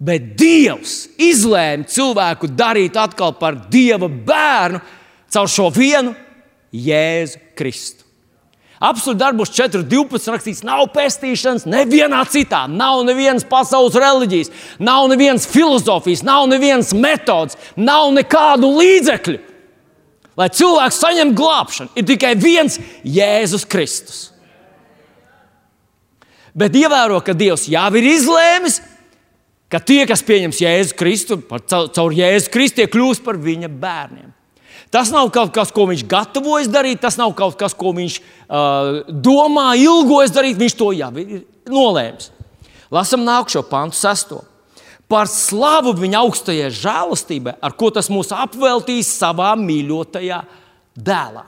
Bet 0.00 0.32
Dievs 0.40 1.10
izlēma 1.20 1.84
cilvēku 1.84 2.48
darīt 2.56 2.96
atkal 2.96 3.34
par 3.36 3.58
Dieva 3.68 4.08
bērnu 4.08 4.80
caur 5.30 5.50
šo 5.50 5.68
vienu 5.74 6.14
Jēzu 6.72 7.42
Kristu. 7.58 8.06
Absolūti 8.80 9.20
darbos 9.20 9.50
4.12. 9.52 10.30
rakstīts, 10.32 10.62
nav 10.64 10.86
pestīšanas 10.94 11.66
nevienā 11.68 12.22
citā, 12.32 12.62
nav 12.64 13.02
nevienas 13.04 13.44
pasaules 13.44 13.98
reliģijas, 14.00 14.48
nav 14.80 15.04
nevienas 15.12 15.44
filozofijas, 15.50 16.22
nav 16.24 16.46
nevienas 16.48 16.94
metodas, 16.96 17.58
nav 17.76 18.08
nekādu 18.16 18.72
līdzekļu. 18.78 19.36
Lai 20.40 20.48
cilvēks 20.56 21.00
saņemtu 21.02 21.36
glābšanu, 21.36 21.92
ir 22.00 22.06
tikai 22.08 22.32
viens 22.40 22.78
Jēzus 23.04 23.68
Kristus. 23.68 24.22
Bet 26.56 26.72
ievēro, 26.72 27.20
ka 27.20 27.36
Dievs 27.36 27.68
jau 27.68 27.90
ir 28.00 28.08
izlēmis, 28.14 28.80
ka 29.70 29.78
tie, 29.78 30.02
kas 30.08 30.24
pieņems 30.26 30.60
Jēzu 30.64 30.98
Kristu, 30.98 31.38
caur 31.70 32.14
Jēzu 32.14 32.50
Kristu, 32.52 32.86
kļūs 32.90 33.22
par 33.24 33.38
viņa 33.40 33.70
bērniem. 33.70 34.28
Tas 34.90 35.12
nav 35.14 35.28
kaut 35.30 35.52
kas, 35.54 35.70
ko 35.70 35.86
viņš 35.86 36.02
gatavojas 36.10 36.70
darīt, 36.70 36.98
tas 37.02 37.14
nav 37.18 37.30
kaut 37.38 37.54
kas, 37.58 37.76
ko 37.78 37.92
viņš 37.94 38.16
uh, 38.18 39.04
domā, 39.06 39.68
ilgojas 39.78 40.34
darīt. 40.34 40.58
Viņš 40.58 40.74
to 40.74 40.90
jau 40.98 41.10
ir 41.22 41.44
nolēmis. 41.70 42.32
Lasām 42.90 43.22
nākamo 43.22 43.62
pantu, 43.70 44.00
sesto. 44.00 44.40
Par 45.10 45.30
slavu 45.30 45.92
viņa 45.98 46.24
augstajai 46.24 46.72
žēlastībai, 46.74 47.54
ar 47.62 47.74
ko 47.78 47.92
tas 47.94 48.10
mūs 48.10 48.32
apveltīs 48.34 49.10
savā 49.14 49.52
mīļotajā 49.58 50.40
dēlā. 50.98 51.46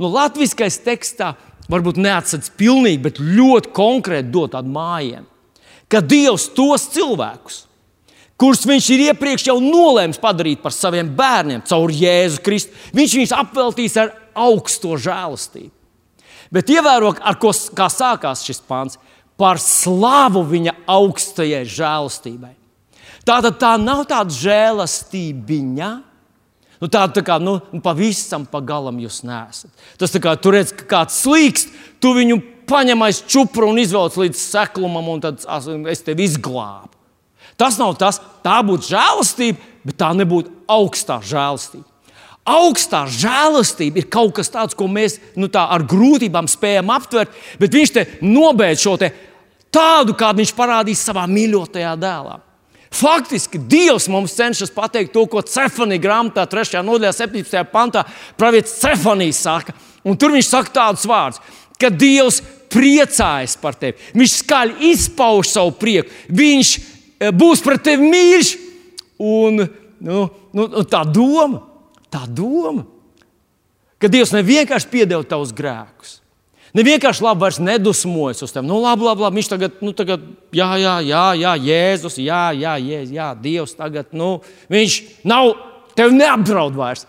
Nu, 0.00 0.08
Latvijas 0.08 0.80
tekstā 0.84 1.34
varbūt 1.68 2.00
neatsakās 2.00 2.52
pilnīgi, 2.56 3.02
bet 3.04 3.20
ļoti 3.20 3.72
konkrēti 3.76 4.32
dot 4.32 4.56
tādu 4.56 4.72
mājienu 4.72 5.28
ka 5.90 6.00
Dievs 6.04 6.48
tos 6.56 6.88
cilvēkus, 6.94 7.62
kurus 8.40 8.64
viņš 8.66 8.90
ir 8.94 9.06
iepriekš 9.10 9.48
jau 9.50 9.58
nolēmis 9.62 10.20
padarīt 10.22 10.62
par 10.64 10.74
saviem 10.74 11.10
bērniem, 11.16 11.62
caur 11.68 11.92
Jēzu 11.92 12.42
Kristu, 12.44 12.74
viņš 12.96 13.16
viņus 13.18 13.36
apveltīs 13.36 13.96
ar 14.00 14.14
augsto 14.34 14.98
žēlastību. 14.98 15.72
Bet 16.54 16.70
ievērok, 16.70 17.18
ar 17.24 17.38
ko 17.40 17.50
sākās 17.54 18.44
šis 18.46 18.60
pāns, 18.62 18.98
par 19.40 19.58
slavu 19.58 20.44
viņa 20.46 20.76
augstajai 20.90 21.64
žēlastībai. 21.66 22.52
Tā 23.24 23.40
tad 23.42 23.56
tā 23.58 23.72
nav 23.80 24.04
tāda 24.06 24.34
žēlastība. 24.36 25.94
Nu, 26.82 26.90
tāda 26.90 27.14
tā 27.16 27.22
kā 27.24 27.38
nu, 27.40 27.56
pavisam 27.82 28.44
pagalam 28.50 28.98
jūs 29.00 29.22
nesat. 29.24 29.70
Tas 29.98 30.12
tā 30.12 30.20
kā 30.22 30.34
tur 30.36 30.58
redz, 30.58 30.74
ka 30.76 30.84
kāds 30.90 31.16
slīkst, 31.24 31.70
tu 32.02 32.12
viņu 32.16 32.40
paņem 32.68 33.06
aiz 33.06 33.22
čupru 33.28 33.70
un 33.70 33.80
izvelc 33.82 34.16
līdz 34.20 34.40
seklumam, 34.40 35.08
un 35.14 35.22
tad 35.24 35.42
es 35.90 36.04
tevi 36.04 36.26
izglābu. 36.28 36.92
Tas 37.60 37.78
nav 37.78 37.94
tas, 37.98 38.18
tā 38.42 38.58
būtu 38.66 38.90
žēlastība, 38.90 39.60
bet 39.86 39.98
tā 40.00 40.10
nebūtu 40.16 40.52
augstā 40.70 41.20
žēlastība. 41.22 41.86
Augstā 42.44 43.04
žēlastība 43.08 44.02
ir 44.02 44.08
kaut 44.12 44.34
kas 44.36 44.50
tāds, 44.52 44.76
ko 44.76 44.88
mēs 44.90 45.16
nu, 45.38 45.48
tā, 45.48 45.62
ar 45.72 45.84
grūtībām 45.88 46.48
spējam 46.50 46.90
aptvert, 46.92 47.32
bet 47.60 47.72
viņš 47.72 47.92
te 47.94 48.04
nobeidz 48.26 48.82
šo 48.84 48.98
te 49.00 49.14
tādu, 49.72 50.16
kādu 50.18 50.42
viņš 50.42 50.52
parādīs 50.56 51.06
savā 51.06 51.24
mīļotajā 51.30 51.94
dēlā. 52.02 52.36
Faktiski 52.94 53.58
Dievs 53.58 54.06
mums 54.12 54.36
cenšas 54.36 54.70
pateikt 54.70 55.14
to, 55.16 55.24
ko 55.26 55.42
Cefanija 55.42 56.02
grāmatā, 56.02 56.44
3. 56.46 56.78
nodaļā, 56.86 57.10
17. 57.16 57.64
pantā, 57.72 58.04
pravietis 58.38 58.76
Cefanijas 58.82 59.40
saka. 59.42 59.74
Un 60.04 60.18
tur 60.20 60.34
viņš 60.34 60.50
saka 60.50 60.74
tādus 60.76 61.08
vārdus 61.08 61.40
ka 61.80 61.90
Dievs 61.90 62.40
priecājas 62.74 63.56
par 63.60 63.76
tevi. 63.78 63.98
Viņš 64.16 64.38
skaļi 64.40 64.90
izpauž 64.92 65.52
savu 65.52 65.74
prieku. 65.78 66.10
Viņš 66.28 66.74
eh, 66.78 67.30
būs 67.34 67.62
pret 67.64 67.84
tevi 67.86 68.10
mīļš. 68.10 68.56
Un, 69.24 69.62
nu, 70.04 70.24
nu, 70.56 70.66
tā 70.90 71.04
doma, 71.06 71.62
tā 72.12 72.24
doma, 72.26 72.82
ka 74.02 74.10
Dievs 74.10 74.34
nevienkārši 74.34 74.90
piedeva 74.90 75.22
tavus 75.26 75.54
grēkus. 75.54 76.18
Ne 76.74 76.82
vienkārši 76.82 77.22
labi 77.22 77.44
vairs 77.44 77.60
nedusmojas 77.62 78.42
uz 78.42 78.50
tevi. 78.50 78.66
Nu, 78.66 78.80
labi, 78.82 79.06
labi, 79.06 79.22
labi. 79.22 79.38
Viņš 79.38 79.50
tagad, 79.52 79.76
nu, 79.84 79.92
tagad, 79.94 80.24
jā, 80.50 80.72
jā, 80.82 80.96
jā, 81.06 81.22
jā, 81.38 81.52
Jēzus, 81.68 82.18
jā, 82.18 82.42
jā, 82.58 82.72
Jēzus, 82.82 83.12
jā, 83.14 83.28
Dievs 83.38 83.76
tagad, 83.78 84.10
nu, 84.10 84.30
viņš 84.74 84.96
nav, 85.30 85.52
tevi 85.94 86.18
neapdraud 86.18 86.74
vairs. 86.74 87.06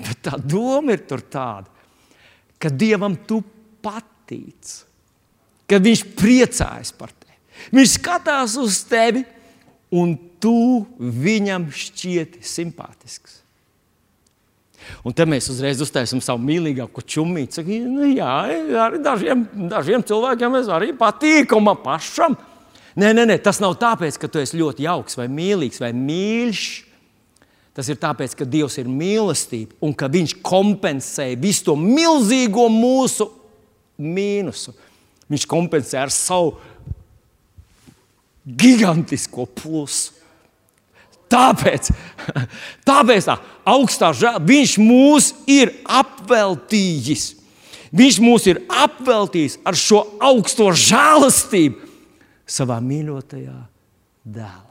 Bet 0.00 0.18
tā 0.26 0.34
doma 0.42 0.96
ir 0.96 1.04
tāda, 1.06 1.70
ka 2.58 2.72
Dievam 2.74 3.14
tu 3.28 3.38
patīc, 3.84 4.78
kad 5.70 5.84
viņš 5.84 6.06
priecājas 6.18 6.94
par 6.96 7.12
tevi. 7.14 7.36
Viņš 7.76 7.96
skatās 7.98 8.56
uz 8.60 8.80
tevi, 8.88 9.24
un 9.90 10.16
tu 10.40 10.86
viņam 10.98 11.68
šķieti 11.74 12.42
simpātisks. 12.46 13.40
Un 15.04 15.14
te 15.14 15.26
mēs 15.28 15.50
uzreiz 15.52 15.80
uztaisām 15.84 16.22
savu 16.24 16.40
mīļāko 16.42 17.02
čūmīti. 17.04 17.62
Nu, 17.84 18.06
jā, 18.08 18.30
arī 18.86 19.00
dažiem, 19.04 19.44
dažiem 19.70 20.04
cilvēkiem 20.06 20.56
es 20.60 20.70
arī 20.72 20.92
patīku 20.96 21.60
man 21.62 21.78
pašam. 21.84 22.36
Nē, 22.98 23.12
nē, 23.14 23.26
nē, 23.28 23.36
tas 23.44 23.60
nav 23.62 23.76
tāpēc, 23.78 24.16
ka 24.18 24.28
tu 24.28 24.40
esi 24.40 24.58
ļoti 24.58 24.86
jauks 24.88 25.18
vai 25.20 25.28
mīlīgs 25.30 25.78
vai 25.82 25.92
mīļš. 25.94 26.64
Tas 27.76 27.86
ir 27.92 28.00
tāpēc, 28.02 28.34
ka 28.34 28.48
Dievs 28.50 28.80
ir 28.82 28.88
mīlestība 28.90 29.76
un 29.86 29.94
ka 29.96 30.08
Viņš 30.10 30.34
kompensē 30.42 31.30
visu 31.38 31.68
to 31.68 31.76
milzīgo 31.78 32.66
mūsu 32.72 33.28
mīnusu. 34.00 34.74
Viņš 35.30 35.46
kompensē 35.50 36.00
ar 36.02 36.12
savu 36.14 36.56
gigantisko 38.44 39.46
plusu. 39.46 40.16
Tāpēc, 41.30 41.92
tāpēc 42.88 43.28
tā 43.28 43.36
augstā 43.70 44.10
žēl, 44.18 44.40
viņš 44.42 44.72
mūs 44.82 45.28
ir 45.46 45.70
apveltījis. 45.86 47.28
Viņš 47.94 48.18
mūs 48.22 48.48
ir 48.50 48.58
apveltījis 48.66 49.60
ar 49.66 49.78
šo 49.78 50.02
augsto 50.22 50.70
žēlastību 50.74 51.86
savā 52.50 52.80
mīļotajā 52.82 53.56
dēlā. 54.26 54.66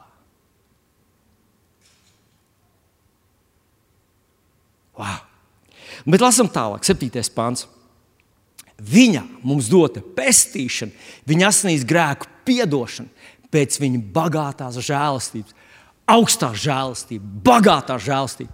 Wow. 4.99 5.19
Bet 6.07 6.23
lasām 6.23 6.51
tālāk, 6.51 6.83
7. 6.87 7.23
pāns. 7.35 7.67
Viņa 8.79 9.23
mums 9.43 9.67
dota 9.71 10.01
pestīšana, 10.01 10.93
viņa 11.27 11.49
asinīs 11.49 11.87
grēku 11.87 12.29
piedošana 12.47 13.09
pēc 13.53 13.79
viņa 13.81 13.99
bagātās 14.13 14.77
žēlastības, 14.85 15.57
augstā 16.09 16.53
žēlastība, 16.57 17.25
bagātā 17.45 17.97
žēlastība. 18.01 18.53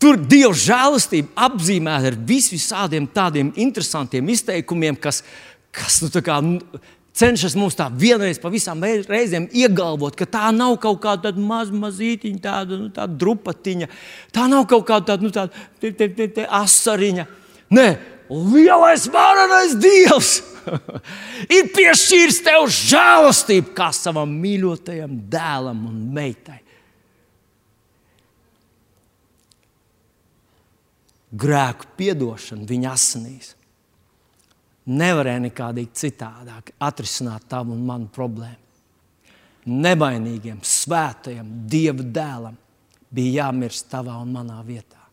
Tur 0.00 0.18
Dieva 0.18 0.52
žēlastība 0.58 1.46
apzīmēta 1.46 2.10
ar 2.10 2.18
visādiem 2.28 3.06
tādiem 3.14 3.52
interesantiem 3.60 4.28
izteikumiem, 4.34 4.98
kas, 5.00 5.22
kas 5.72 6.00
nu, 6.02 6.10
kā, 6.24 6.40
cenšas 7.14 7.54
mums 7.58 7.76
tā 7.78 7.86
vienreiz 7.94 8.40
pa 8.42 8.50
visām 8.52 8.82
reizēm 8.82 9.46
iegalvot, 9.54 10.16
ka 10.18 10.26
tā 10.26 10.50
nav 10.54 10.76
kaut 10.82 11.00
kāda 11.04 11.32
maz, 11.38 11.70
mazītiņa, 11.70 12.40
tāda, 12.42 12.80
nu, 12.80 12.90
tāda 12.94 13.14
drupatiņa, 13.22 13.90
tā 14.34 14.48
nav 14.50 14.66
kaut 14.70 14.86
kāda 14.88 15.12
tāda, 15.12 15.28
nu, 15.28 15.32
tāda 15.34 15.64
te, 15.80 15.92
te, 15.94 16.10
te, 16.10 16.28
te 16.40 16.48
asariņa. 16.62 17.28
Nē, 17.74 17.86
lielais 18.30 19.06
varenais 19.12 19.76
Dievs 19.76 20.34
ir 21.56 21.70
piešķīris 21.76 22.42
tev 22.46 22.68
žēlastību 22.72 23.74
kā 23.76 23.90
savam 23.92 24.32
mīļotajam 24.40 25.18
dēlam 25.32 25.82
un 25.90 26.04
meitai. 26.16 26.64
grēku 31.34 31.94
piedošanu 31.98 32.66
viņa 32.68 32.90
asinīs. 32.94 33.52
Nevarēja 34.84 35.46
nekādīgi 35.46 35.96
citādāk 35.96 36.74
atrisināt 36.84 37.46
tavu 37.48 37.72
un 37.74 37.86
manu 37.88 38.10
problēmu. 38.12 38.60
Nevainīgiem, 39.64 40.58
svētajam, 40.60 41.48
dieva 41.72 42.04
dēlam 42.04 42.58
bija 43.14 43.46
jāmirst 43.46 43.88
tavā 43.88 44.18
un 44.20 44.34
manā 44.34 44.58
vietā. 44.66 45.03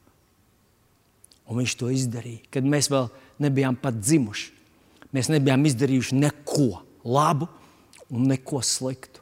Un 1.52 1.60
viņš 1.60 1.76
to 1.80 1.90
izdarīja, 1.92 2.46
kad 2.54 2.64
mēs 2.68 2.88
vēl 2.92 3.10
nebijām 3.44 3.76
pat 3.80 3.98
dzimuši. 4.00 4.54
Mēs 5.12 5.28
nebijām 5.34 5.66
izdarījuši 5.68 6.20
neko 6.22 6.80
labu 7.04 7.50
un 8.12 8.30
neko 8.32 8.62
sliktu. 8.64 9.20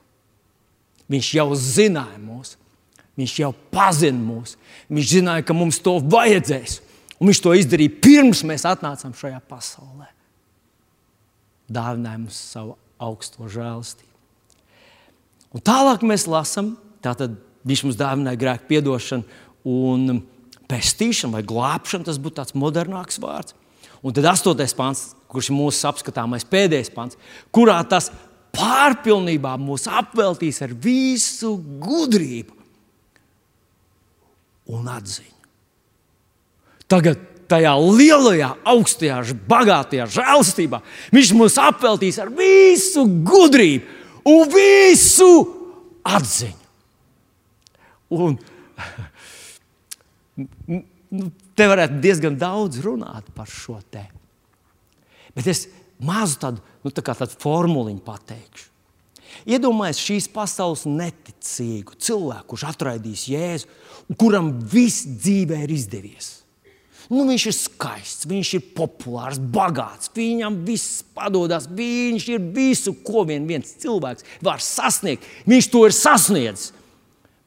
Viņš 1.09 1.29
jau 1.39 1.47
zināja 1.57 2.19
mūs, 2.21 2.53
viņš 3.17 3.33
jau 3.41 3.49
pazina 3.73 4.21
mūs, 4.21 4.53
viņš 4.93 5.15
zināja, 5.15 5.45
ka 5.47 5.57
mums 5.57 5.81
to 5.81 5.95
vajadzēs. 6.05 6.77
Un 7.17 7.31
viņš 7.31 7.41
to 7.43 7.55
izdarīja 7.57 7.97
pirms 8.03 8.45
mēs 8.47 8.67
atnācām 8.69 9.15
šajā 9.17 9.41
pasaulē. 9.49 10.07
Dāvināja 11.69 12.21
mums 12.21 12.37
savu 12.53 12.77
augsto 13.01 13.49
žēlastību. 13.49 14.05
Un 15.57 15.65
tālāk 15.65 16.05
mēs 16.05 16.27
lasām, 16.29 16.75
tātad 17.01 17.33
viņš 17.65 17.87
mums 17.87 17.97
dāvināja 17.97 18.39
grēku 18.39 18.69
piedošanu 18.69 19.25
un 19.65 20.21
pestīšanu 20.69 21.37
vai 21.37 21.43
glābšanu. 21.47 22.07
Tas 22.07 22.21
būtu 22.21 22.39
tāds 22.41 22.55
modernāks 22.57 23.19
vārds. 23.21 23.55
Un 24.05 24.15
tad 24.15 24.29
astotais 24.31 24.75
pāns, 24.75 25.09
kurš 25.31 25.51
ir 25.51 25.57
mūsu 25.57 25.87
apskatāmais 25.89 26.47
pēdējais 26.47 26.93
pāns, 26.95 27.17
kurā 27.55 27.81
tas 27.89 28.07
pārpilnībā 28.55 29.57
mūs 29.61 29.89
apveltīs 29.91 30.61
ar 30.65 30.71
visu 30.73 31.57
gudrību 31.83 32.55
un 34.77 34.87
atziņu. 34.93 35.35
Tagad 36.89 37.21
tajā 37.49 37.73
lielajā, 37.81 38.49
augstajā, 38.69 39.19
bagātajā 39.49 40.05
žēlstībā 40.13 40.81
viņš 41.13 41.33
mūs 41.37 41.57
apveltīs 41.61 42.19
ar 42.21 42.31
visu 42.33 43.05
gudrību 43.25 44.29
un 44.29 44.53
visu 44.53 45.31
atziņu. 46.05 46.57
Un, 48.09 48.39
te 51.57 51.67
varētu 51.69 51.99
diezgan 52.03 52.37
daudz 52.39 52.81
runāt 52.85 53.29
par 53.35 53.49
šo 53.49 53.79
tēmu. 53.91 54.17
Bet 55.35 55.47
es 55.49 55.67
mazu 56.03 56.39
tādu, 56.41 56.63
nu, 56.83 56.91
tā 56.93 57.03
tādu 57.05 57.37
formuliņu 57.41 58.03
pateikšu. 58.05 58.67
Iedomājieties 59.49 60.05
šīs 60.07 60.27
pasaules 60.33 60.87
neticīgu 60.89 61.95
cilvēku, 62.01 62.47
kurš 62.53 62.65
atraidīs 62.71 63.27
Jēzu, 63.29 63.69
kuram 64.17 64.55
viss 64.71 65.05
dzīvē 65.05 65.63
ir 65.67 65.73
izdevies. 65.75 66.31
Nu, 67.09 67.23
viņš 67.25 67.45
ir 67.49 67.55
skaists, 67.57 68.27
viņš 68.29 68.49
ir 68.57 68.65
populārs, 68.77 69.39
bagāts, 69.41 70.11
viņam 70.13 70.59
viss 70.65 71.01
padodas, 71.15 71.65
viņš 71.65 72.27
ir 72.35 72.43
visu, 72.53 72.93
ko 73.05 73.23
vien 73.25 73.47
viens 73.49 73.71
cilvēks 73.81 74.27
var 74.45 74.61
sasniegt. 74.61 75.25
Viņš 75.49 75.69
to 75.73 75.85
ir 75.87 75.95
sasniedzis, 75.95 76.69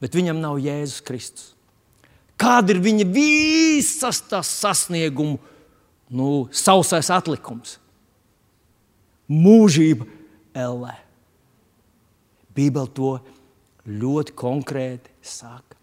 bet 0.03 0.19
viņam 0.19 0.43
nav 0.43 0.59
Jēzus 0.63 1.05
Kristus. 1.07 1.53
Kāda 2.43 2.75
ir 2.75 2.81
viņa 2.83 3.07
visas 3.15 4.19
tas 4.27 4.49
sasniegumu, 4.63 5.39
nu, 6.11 6.31
sausais 6.51 7.11
atlikums? 7.15 7.77
Mūžība 9.31 10.09
LE. 10.59 10.97
Bībele 12.53 12.91
to 12.93 13.13
ļoti 13.87 14.35
konkrēti 14.37 15.15
saka. 15.25 15.79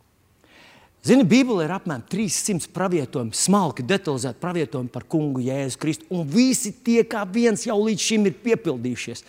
Zini, 0.99 1.23
Bībelē 1.23 1.63
ir 1.63 1.71
apmēram 1.71 2.03
300 2.11 2.67
pravietojumi, 2.75 3.31
smalki 3.31 3.85
detalizēti 3.87 4.41
pravietojumi 4.41 4.91
par 4.91 5.05
kungu 5.07 5.39
Jēzu 5.45 5.79
Kristu. 5.79 6.07
Un 6.11 6.27
visi 6.27 6.73
tie, 6.83 7.05
kā 7.07 7.23
viens 7.23 7.63
jau 7.65 7.77
līdz 7.79 8.03
šim 8.03 8.27
ir 8.27 8.35
piepildījušies. 8.43 9.23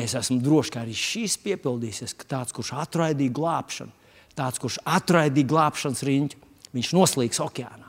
Es 0.00 0.14
esmu 0.16 0.38
drošs, 0.40 0.72
ka 0.72 0.80
arī 0.80 0.96
šis 0.96 1.36
piepildīsies, 1.44 2.16
ka 2.16 2.28
tāds, 2.36 2.54
kurš 2.56 2.72
atraidīja 2.80 3.34
glābšanu, 3.36 3.99
tāds, 4.38 4.60
kurš 4.62 4.80
atraidīja 4.88 5.50
glābšanas 5.50 6.04
riņķi, 6.06 6.40
viņš 6.76 6.90
noslīgs 6.96 7.42
okeānā. 7.42 7.88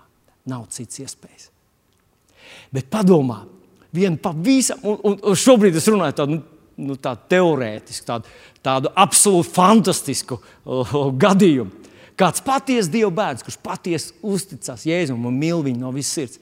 Nav 0.50 0.66
cits 0.74 1.02
iespējas. 1.04 1.50
Bet 2.74 2.90
padomā, 2.92 3.44
viena 3.94 4.18
pavisam, 4.22 4.80
un, 4.84 4.98
un, 5.06 5.20
un 5.32 5.38
šobrīd 5.38 5.78
es 5.78 5.88
runāju 5.92 6.18
tādu, 6.18 6.38
nu, 6.38 6.62
nu, 6.90 6.98
tādu 7.00 7.30
teorētisku, 7.32 8.08
tādu, 8.08 8.34
tādu 8.66 8.92
absolūti 9.00 9.54
fantastisku 9.54 10.40
uh, 10.42 10.98
gadījumu. 11.22 11.78
Kāds 12.20 12.44
patiesa 12.46 12.92
Dieva 12.92 13.12
bērns, 13.22 13.44
kurš 13.46 13.58
patiesi 13.64 14.14
uzticas 14.22 14.86
Jēzum 14.86 15.24
un 15.26 15.38
mīl 15.42 15.64
viņu 15.66 15.82
no 15.82 15.94
visas 15.96 16.18
sirds, 16.18 16.42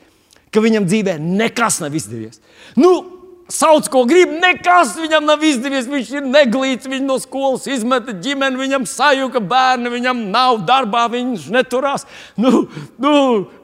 ka 0.52 0.64
viņam 0.64 0.88
dzīvē 0.90 1.16
nekas 1.22 1.80
nav 1.84 1.96
izdevies. 1.96 2.42
Nu, 2.80 3.19
sauc, 3.50 3.88
ko 3.92 4.04
grib, 4.10 4.32
nekas 4.42 4.94
viņam 5.00 5.26
nav 5.28 5.44
izdevies. 5.46 5.90
Viņš 5.90 6.12
ir 6.20 6.28
neglīts, 6.30 6.90
viņš 6.90 7.06
no 7.06 7.18
skolas 7.22 7.68
izmeta 7.70 8.14
ģimeni, 8.14 8.60
viņam 8.60 8.88
sajūta 8.90 9.42
bērni, 9.42 9.92
viņam 9.94 10.24
nav 10.34 10.62
darbā, 10.70 11.08
viņš 11.12 11.50
neturās. 11.54 12.06
Nu, 12.40 12.66
nu, 13.02 13.14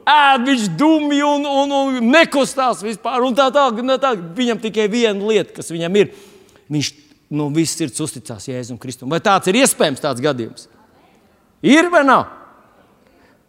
ēd, 0.02 0.46
viņš 0.50 0.68
dumj 0.78 1.22
un, 1.26 1.48
un, 1.50 1.74
un 1.80 2.00
nekustās 2.12 2.82
vispār. 2.84 3.24
Un 3.26 3.36
tā, 3.38 3.48
tā, 3.54 3.68
tā, 4.02 4.14
viņam 4.36 4.62
tikai 4.62 4.88
viena 4.92 5.32
lieta, 5.32 5.54
kas 5.56 5.70
viņam 5.72 6.00
ir. 6.02 6.14
Viņš 6.72 6.92
no 7.36 7.48
visas 7.54 7.78
sirds 7.78 8.02
uzticās 8.02 8.48
Jēzum 8.50 8.78
Kristum. 8.82 9.10
Vai 9.12 9.22
tāds 9.22 9.50
ir 9.50 9.62
iespējams 9.62 10.02
tāds 10.02 10.22
gadījums? 10.22 10.68
Ir 11.66 11.90
vai 11.90 12.02
nav? 12.06 12.26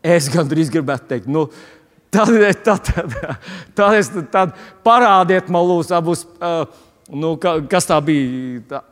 Es 0.05 0.29
gandrīz 0.31 0.69
gribētu 0.71 1.09
teikt, 1.09 1.27
nu, 1.29 1.47
tad, 2.17 2.33
tad, 2.65 3.15
tad, 3.15 3.15
tad, 3.77 4.19
tad 4.33 4.59
parādiet 4.85 5.49
man, 5.53 5.65
lūdzu, 5.69 5.95
abus, 5.97 6.25
uh, 6.41 6.65
nu, 7.13 7.35
kas 7.41 7.89
tā 7.89 8.01
bija. 8.05 8.61
Tā, 8.73 8.83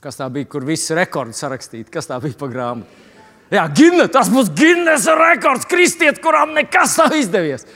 kas 0.00 0.16
tā 0.16 0.30
bija, 0.32 0.48
kur 0.48 0.64
viss 0.64 0.92
rekords 0.96 1.42
sarakstīts? 1.42 1.92
Kas 1.92 2.08
tā 2.08 2.18
bija 2.22 2.38
pa 2.40 2.48
grāmatu? 2.50 3.06
Jā, 3.50 3.64
Gine, 3.74 4.06
tas 4.06 4.28
būs 4.30 4.52
Guinness 4.54 5.10
rekords, 5.18 5.66
kristiet, 5.66 6.20
kurām 6.22 6.52
nekas 6.54 6.94
nav 7.00 7.16
izdevies. 7.18 7.66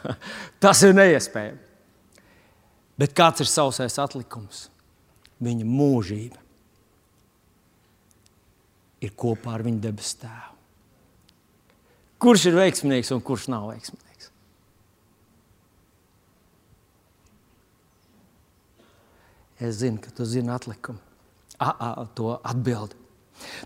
tas 0.64 0.80
ir 0.86 0.94
neiespējami. 0.96 1.60
Bet 3.00 3.12
kāds 3.16 3.44
ir 3.44 3.48
sausais 3.48 3.98
atlikums? 4.00 4.68
Viņa 5.40 5.66
mūžība 5.68 6.40
ir 9.04 9.12
kopā 9.16 9.54
ar 9.56 9.64
viņu 9.64 9.80
debesu 9.84 10.22
tēvu. 10.24 10.49
Kurš 12.20 12.50
ir 12.50 12.58
veiksmīgs 12.58 13.12
un 13.14 13.22
kurš 13.24 13.48
nav 13.52 13.70
veiksmīgs? 13.70 14.30
Es 19.60 19.80
zinu, 19.82 20.00
ka 20.00 20.12
tu 20.16 20.24
zini 20.24 20.48
atlikumu, 20.52 21.00
a, 21.60 21.68
a, 21.68 22.06
to 22.16 22.32
atbildi. 22.38 22.96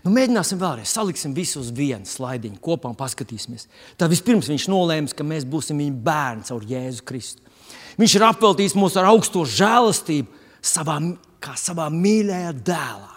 Nu, 0.03 0.11
mēģināsim 0.15 0.59
vēlreiz, 0.59 0.91
saliksim 0.91 1.33
visu 1.35 1.59
uz 1.61 1.71
vienu 1.75 2.07
slaidiņu, 2.07 2.59
kopā 2.63 2.91
un 2.91 2.97
paskatīsimies. 2.99 3.67
Tad 3.99 4.11
vispirms 4.11 4.49
viņš 4.51 4.67
nolēma, 4.71 5.11
ka 5.15 5.25
mēs 5.27 5.47
būsim 5.47 5.79
viņa 5.81 6.03
bērni 6.05 6.47
caur 6.47 6.67
Jēzu 6.67 7.03
Kristu. 7.07 7.43
Viņš 7.99 8.15
ir 8.17 8.25
apveltījis 8.27 8.75
mūs 8.75 8.95
ar 8.99 9.09
augsto 9.11 9.43
žēlastību, 9.47 10.43
savā, 10.65 10.97
kā 11.43 11.55
savā 11.59 11.87
mīļajā 11.93 12.53
dēlā. 12.67 13.11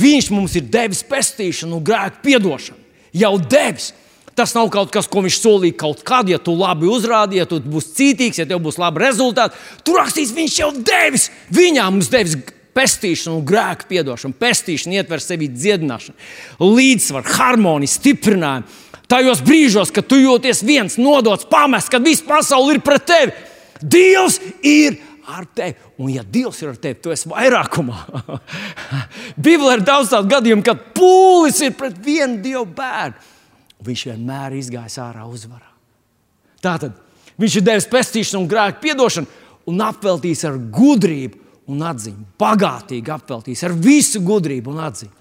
Viņš 0.00 0.30
mums 0.32 0.56
ir 0.56 0.68
devis 0.72 1.02
pestīšanu 1.04 1.78
un 1.78 1.84
grēku 1.84 2.22
piedošanu. 2.24 2.80
Jau 3.16 3.34
devis. 3.40 3.92
Tas 4.38 4.54
nav 4.56 4.70
kaut 4.72 4.88
kas, 4.94 5.08
ko 5.12 5.20
viņš 5.26 5.38
solīja 5.42 5.76
kaut 5.82 6.00
kad, 6.08 6.30
ja 6.30 6.38
tu 6.40 6.54
labi 6.56 6.88
uzrādīji, 6.88 7.42
ja 7.42 7.48
tu 7.48 7.58
būsi 7.60 7.92
cītīgs, 7.98 8.40
ja 8.40 8.48
tev 8.48 8.62
būs 8.64 8.80
labi 8.80 9.02
rezultāti. 9.04 9.58
Tur 9.84 10.00
rakstīs, 10.00 10.32
viņš 10.32 10.58
jau 10.62 10.70
devis, 10.78 11.28
viņām 11.52 11.98
mums 11.98 12.08
devis 12.12 12.38
pestīšanu, 12.72 13.42
grēku 13.44 13.90
piedošanu, 13.90 14.36
pestīšanu, 14.40 14.96
ietver 14.96 15.20
sevi 15.20 15.50
dziedināšanu, 15.52 16.16
līdzsvaru, 16.64 17.36
harmoniju, 17.36 17.92
stiprinājumu. 17.92 18.80
Tajos 19.12 19.42
brīžos, 19.44 19.92
kad 19.92 20.06
tu 20.08 20.16
jūties 20.16 20.62
viens, 20.64 20.96
nodots, 20.96 21.44
pamests, 21.50 21.92
kad 21.92 22.04
viss 22.04 22.24
pasaule 22.24 22.78
ir 22.78 22.84
pret 22.84 23.08
tevi, 23.08 23.40
Dievs 23.82 24.36
ir 24.62 24.94
ar 25.26 25.42
tevi. 25.54 25.74
Un, 25.98 26.12
ja 26.14 26.22
Dievs 26.22 26.60
ir 26.62 26.70
ar 26.70 26.78
tevi, 26.78 27.00
tu 27.02 27.12
esi 27.12 27.28
vairākumā. 27.28 27.98
Bībelē 29.44 29.80
ir 29.80 29.84
daudz 29.86 30.12
tādu 30.12 30.30
gadījumu, 30.30 30.64
kad 30.66 30.84
pūlis 30.96 31.58
ir 31.66 31.74
pret 31.76 31.98
vienu 32.02 32.38
Dievu 32.44 32.64
bērnu. 32.78 33.31
Viņš 33.86 34.04
vienmēr 34.10 34.56
izgājis 34.58 34.98
ārā 35.02 35.24
uzvarā. 35.28 35.70
Tātad 36.62 36.98
viņš 37.40 37.56
ir 37.58 37.64
devis 37.66 37.88
pestīšanu 37.90 38.44
un 38.44 38.50
grēku 38.50 38.82
piedošanu 38.84 39.40
un 39.70 39.82
apveltījis 39.86 40.44
ar 40.48 40.58
gudrību 40.74 41.40
un 41.72 41.82
atziņu. 41.86 42.28
Bagātīgi 42.40 43.12
apveltījis 43.14 43.64
ar 43.68 43.74
visu 43.78 44.22
gudrību 44.26 44.72
un 44.72 44.80
atziņu. 44.86 45.18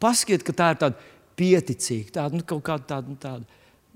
Paskatiet, 0.00 0.44
ka 0.46 0.52
tā 0.56 0.70
ir 0.72 0.78
tāda 0.80 1.10
pieticīga, 1.36 2.14
tāda 2.14 2.38
nu, 2.38 2.44
kaut 2.46 2.62
kāda 2.64 2.86
tāda, 2.94 3.10
nu, 3.10 3.18
tāda, 3.20 3.44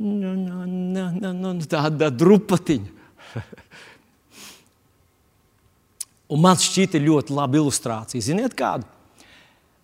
nu, 0.04 0.34
nu, 0.36 0.66
nu, 0.68 1.04
nu, 1.16 1.52
nu, 1.56 1.68
tāda 1.70 2.10
drupatiņa. 2.12 2.90
Un 6.34 6.40
man 6.40 6.56
šķita 6.60 6.98
ļoti 7.04 7.34
laba 7.36 7.58
ilustrācija. 7.60 8.24
Ziniet, 8.24 8.54
kāda? 8.58 8.88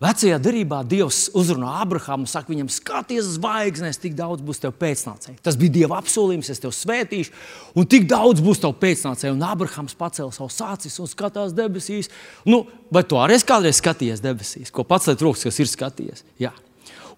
Vecajā 0.01 0.39
darbā 0.41 0.79
Dievs 0.81 1.27
uzrunā 1.37 1.75
Abrahāmu 1.83 2.25
saka, 2.25 2.49
viņam, 2.49 2.71
skaties, 2.73 3.35
zvaigznēs, 3.35 3.99
tik 4.01 4.15
daudz 4.17 4.41
būs 4.41 4.63
tev 4.63 4.73
pēcnācēji. 4.81 5.37
Tas 5.45 5.59
bija 5.59 5.75
Dieva 5.75 5.99
apsolījums, 6.01 6.49
es 6.49 6.61
tevi 6.63 6.73
svētīšu, 6.73 7.35
un 7.77 7.85
tik 7.85 8.07
daudz 8.09 8.41
būs 8.41 8.63
tev 8.63 8.73
pēcnācēji. 8.81 9.35
Un 9.35 9.45
Abrahāms 9.45 9.93
pacēla 9.99 10.33
savu 10.33 10.49
sācis 10.49 10.97
un 10.97 11.11
skatās 11.11 11.53
debesīs. 11.53 12.09
Nu, 12.49 12.63
vai 12.89 13.05
tu 13.05 13.21
arī 13.21 13.37
kādreiz 13.45 13.77
skatījies 13.77 14.25
debesīs? 14.25 14.73
Ko 14.73 14.87
pats 14.89 15.11
rokas, 15.21 15.45
kas 15.45 15.61
ir 15.61 15.69
skatījies? 15.69 16.25
Jā. 16.41 16.55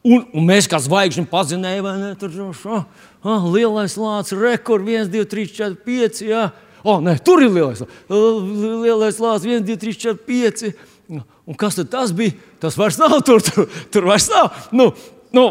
Un, 0.03 0.25
un 0.35 0.43
mēs 0.43 0.67
kā 0.67 0.81
zvaigžņi 0.83 1.29
pazinējām, 1.31 1.85
vai 1.87 1.95
ne? 2.01 2.11
Tur 2.19 2.35
jau 2.35 2.51
oh, 2.51 2.83
oh, 3.23 3.45
lielais 3.53 3.95
lācis, 3.95 4.35
rekords 4.35 4.91
1, 4.91 5.07
2, 5.13 5.23
3, 5.31 5.53
4, 5.55 5.77
5. 5.87 6.23
Jā. 6.27 6.49
Oh, 6.83 6.99
nē, 6.99 7.15
tur 7.23 7.39
ir 7.39 7.47
lielais, 7.47 7.79
lielais 8.11 9.19
lācis, 9.23 9.47
1, 9.47 9.63
2, 9.63 9.77
3, 9.79 10.01
4, 10.03 10.19
5. 10.27 10.73
Un 11.21 11.59
kas 11.59 11.77
tas 11.77 12.15
bija? 12.15 12.35
Tas 12.63 12.77
vairs 12.79 12.97
nav 13.01 13.19
tur, 13.27 13.43
tur, 13.43 13.69
tur 13.93 14.09
vairs 14.09 14.29
nav. 14.31 14.51
Nu, 14.71 14.89
nu, 15.35 15.45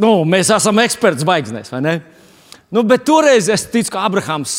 nu, 0.00 0.14
mēs 0.28 0.52
esam 0.54 0.80
eksperti 0.84 1.24
zvaigznēs, 1.24 1.72
vai 1.72 1.82
ne? 1.84 1.94
Nu, 2.70 2.84
bet 2.86 3.02
toreiz 3.02 3.48
es 3.50 3.64
ticu, 3.66 3.90
ka 3.90 4.04
Abrahams 4.06 4.52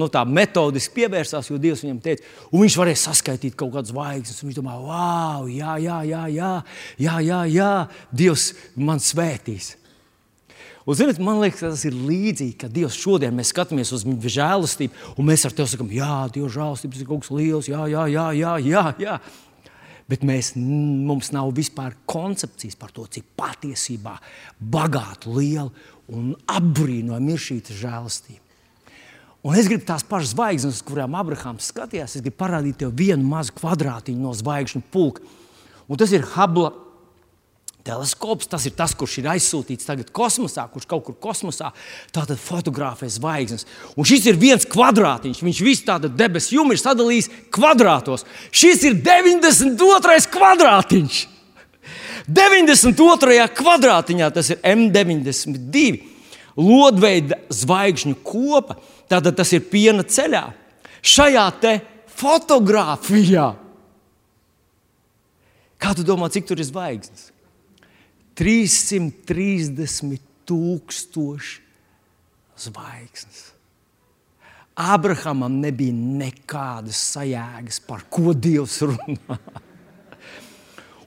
nu, 0.00 0.06
tā 0.08 0.22
metodiski 0.24 1.02
pievērsās, 1.02 1.50
jo 1.50 1.58
Dievs 1.60 1.82
viņam 1.84 1.98
teica, 2.00 2.24
un 2.48 2.62
viņš 2.64 2.76
varēja 2.80 3.02
saskaitīt 3.02 3.52
kaut 3.58 3.74
kādas 3.74 3.92
zvaigznes. 3.92 4.40
Viņš 4.40 4.56
domā, 4.56 4.78
wow, 4.80 5.44
jā, 5.44 5.74
jā, 5.84 5.98
jā, 6.08 6.22
jā, 6.32 6.54
jā, 7.04 7.18
jā, 7.26 7.42
jā 7.52 7.74
Dievs 8.16 8.46
man 8.80 9.02
svētīs. 9.04 9.74
Un, 10.88 10.96
ziniet, 10.96 11.20
man 11.20 11.42
liekas, 11.42 11.60
tas 11.60 11.84
ir 11.84 11.92
līdzīgi, 11.92 12.56
ka 12.62 12.72
Dievs 12.72 12.96
šodien 12.96 13.36
mēs 13.36 13.52
skatāmies 13.52 13.92
uz 13.92 14.06
viņa 14.08 14.32
žēlastību, 14.38 15.04
un 15.20 15.28
mēs 15.28 15.44
ar 15.44 15.52
tevi 15.52 15.68
sakām, 15.74 15.92
jā, 15.92 16.16
Dieva 16.32 16.48
žēlastības 16.56 17.04
ir 17.04 17.10
kaut 17.12 17.26
kas 17.26 17.34
liels, 17.36 17.68
jā, 17.68 17.84
jā, 17.92 18.08
jā, 18.08 18.26
jā. 18.40 18.56
jā, 18.64 18.86
jā. 19.04 19.20
Bet 20.10 20.24
mēs, 20.26 20.52
mums 20.58 21.30
nav 21.34 21.52
vispār 21.54 21.94
koncepcijas 22.10 22.78
par 22.78 22.90
to, 22.94 23.06
cik 23.06 23.28
patiesībā 23.38 24.16
bagāta, 24.58 25.30
liela 25.30 25.70
un 26.10 26.32
apbrīnojama 26.50 27.34
ir 27.36 27.42
šī 27.42 27.60
žēlastība. 27.70 28.42
Un 29.46 29.56
es 29.56 29.70
gribu 29.70 29.86
tās 29.88 30.02
pašas 30.04 30.34
zvaigznes, 30.34 30.82
kurām 30.84 31.14
Abrahams 31.16 31.70
skatījās, 31.70 32.18
es 32.18 32.24
gribu 32.24 32.36
parādīt 32.42 32.82
tev 32.82 32.90
vienu 32.96 33.24
mazu 33.24 33.54
kvadrātiņu 33.56 34.20
no 34.20 34.34
zvaigžņu 34.36 34.82
pulka. 34.92 35.24
Un 35.88 36.00
tas 36.00 36.12
ir 36.12 36.26
Hubble 36.34 36.74
teleskops. 37.86 38.48
Tas 38.50 38.66
ir 38.68 38.74
tas, 38.76 38.94
kurš 38.96 39.18
ir 39.20 39.28
aizsūtīts 39.32 39.88
tagad 39.88 40.10
kosmosā, 40.14 40.66
kurš 40.72 40.86
kaut 40.90 41.04
kur 41.06 41.16
kosmosā 41.28 41.72
fotografē 42.10 43.08
zvaigznes. 43.10 43.66
Un 43.96 44.08
šis 44.08 44.28
ir 44.30 44.40
viens 44.40 44.66
kvadrātiņš. 44.68 45.42
Viņš 45.46 45.62
visu 45.66 45.86
tādu 45.88 46.10
debesu 46.12 46.56
jumu 46.58 46.76
ir 46.76 46.82
sadalījis 46.82 47.30
kvadrātos. 47.54 48.26
Šis 48.52 48.84
ir 48.88 49.00
92. 49.04 50.20
kvadrātiņš. 50.34 51.20
92. 52.30 53.48
kvadrātiņā 53.58 54.30
tas 54.34 54.52
ir 54.52 54.60
M92. 54.62 56.06
Lodveida 56.60 57.38
zvaigžņu 57.50 58.18
kopa. 58.26 58.76
Tātad 59.10 59.38
tas 59.38 59.50
ir 59.56 59.64
piena 59.66 60.04
ceļā. 60.06 60.44
Šajā 61.00 61.46
fotografijā. 62.20 63.48
Kā 65.80 65.94
tu 65.96 66.04
domā, 66.04 66.28
cik 66.28 66.48
tur 66.50 66.60
ir 66.60 66.68
zvaigznes? 66.68 67.29
330 68.40 70.20
tūkstoši 70.48 71.58
zvaigznes. 72.60 73.50
Abrahamam 74.80 75.58
nebija 75.60 75.92
nekādas 75.92 76.96
sajēgas, 77.12 77.82
par 77.84 78.06
ko 78.08 78.32
Dievs 78.32 78.78
runā. 78.86 79.36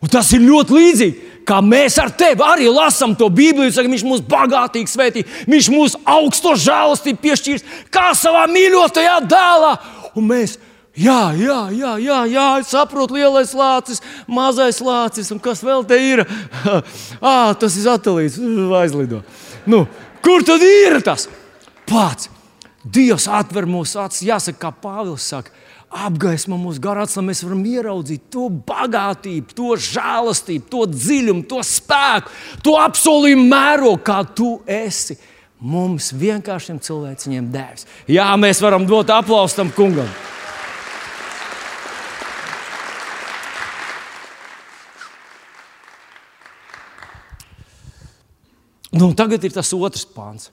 Un 0.04 0.12
tas 0.12 0.28
ir 0.36 0.44
ļoti 0.44 0.76
līdzīgi, 0.76 1.30
kā 1.48 1.62
mēs 1.64 1.96
ar 2.02 2.12
tevi 2.20 2.44
arī 2.44 2.68
lasām 2.68 3.16
to 3.16 3.30
Bībeli. 3.32 3.72
Saka, 3.72 3.88
viņš 3.90 4.04
mūs 4.06 4.24
bagātīgi 4.30 4.92
svētī, 4.92 5.24
viņš 5.48 5.70
mūs 5.72 5.96
augsto 6.04 6.54
žēlastību 6.60 7.24
piešķīrs, 7.24 7.66
kā 7.94 8.10
savā 8.20 8.44
mīļotajā 8.52 9.16
dēlā. 9.32 9.74
Un 10.20 10.28
mēs 10.28 10.58
Jā, 10.94 11.34
jā, 11.34 11.72
jā, 11.74 11.96
jā, 11.98 12.20
jā 12.30 12.48
es 12.62 12.70
saprotu, 12.70 13.16
lielais 13.18 13.50
lācis, 13.58 14.02
mazais 14.30 14.78
lācis, 14.78 15.32
un 15.34 15.40
kas 15.42 15.64
vēl 15.66 15.82
te 15.90 15.98
ir? 15.98 16.22
ah, 17.32 17.50
tas 17.58 17.74
ir 17.80 17.88
satelīts, 17.88 18.38
aizlido. 18.82 19.24
Nu, 19.66 19.88
kur 20.22 20.46
tad 20.46 20.62
ir 20.62 21.02
tas? 21.06 21.26
Pats! 21.90 22.30
Dievs 22.84 23.26
atver 23.32 23.66
mūsu 23.66 24.02
acis, 24.04 24.26
jāsaka, 24.28 24.60
kā 24.60 24.70
Pāvils 24.84 25.24
saka, 25.32 25.54
apgaismo 26.04 26.58
mūsu 26.60 26.82
garāts, 26.84 27.16
lai 27.18 27.24
mēs 27.30 27.42
varam 27.46 27.62
ieraudzīt 27.70 28.26
to 28.34 28.50
bagātību, 28.68 29.56
to 29.56 29.78
žēlastību, 29.88 30.68
to 30.70 30.84
dziļumu, 30.92 31.46
to 31.50 31.62
spēku, 31.64 32.34
to 32.66 32.76
apsolījumu 32.82 33.48
mērogu, 33.48 34.02
kā 34.06 34.20
tu 34.36 34.58
esi. 34.68 35.18
Mums 35.64 36.12
vienkāršiem 36.20 36.82
cilvēciņiem 36.84 37.50
devis. 37.54 37.88
Jā, 38.12 38.28
mēs 38.36 38.60
varam 38.62 38.84
dot 38.86 39.14
aplausu 39.16 39.62
tam 39.62 39.72
kungam. 39.74 40.12
Nu, 48.94 49.10
tagad 49.18 49.42
ir 49.42 49.54
tas 49.54 49.72
otrs 49.74 50.06
pāns. 50.06 50.52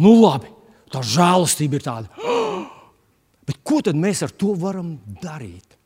Nu, 0.00 0.14
labi, 0.22 0.48
tā 0.92 1.02
žēlastība 1.04 1.76
ir 1.76 1.84
tāda. 1.84 2.08
Bet 3.48 3.60
ko 3.66 3.80
tad 3.84 3.98
mēs 3.98 4.22
ar 4.24 4.32
to 4.32 4.54
varam 4.56 4.94
darīt? 5.20 5.76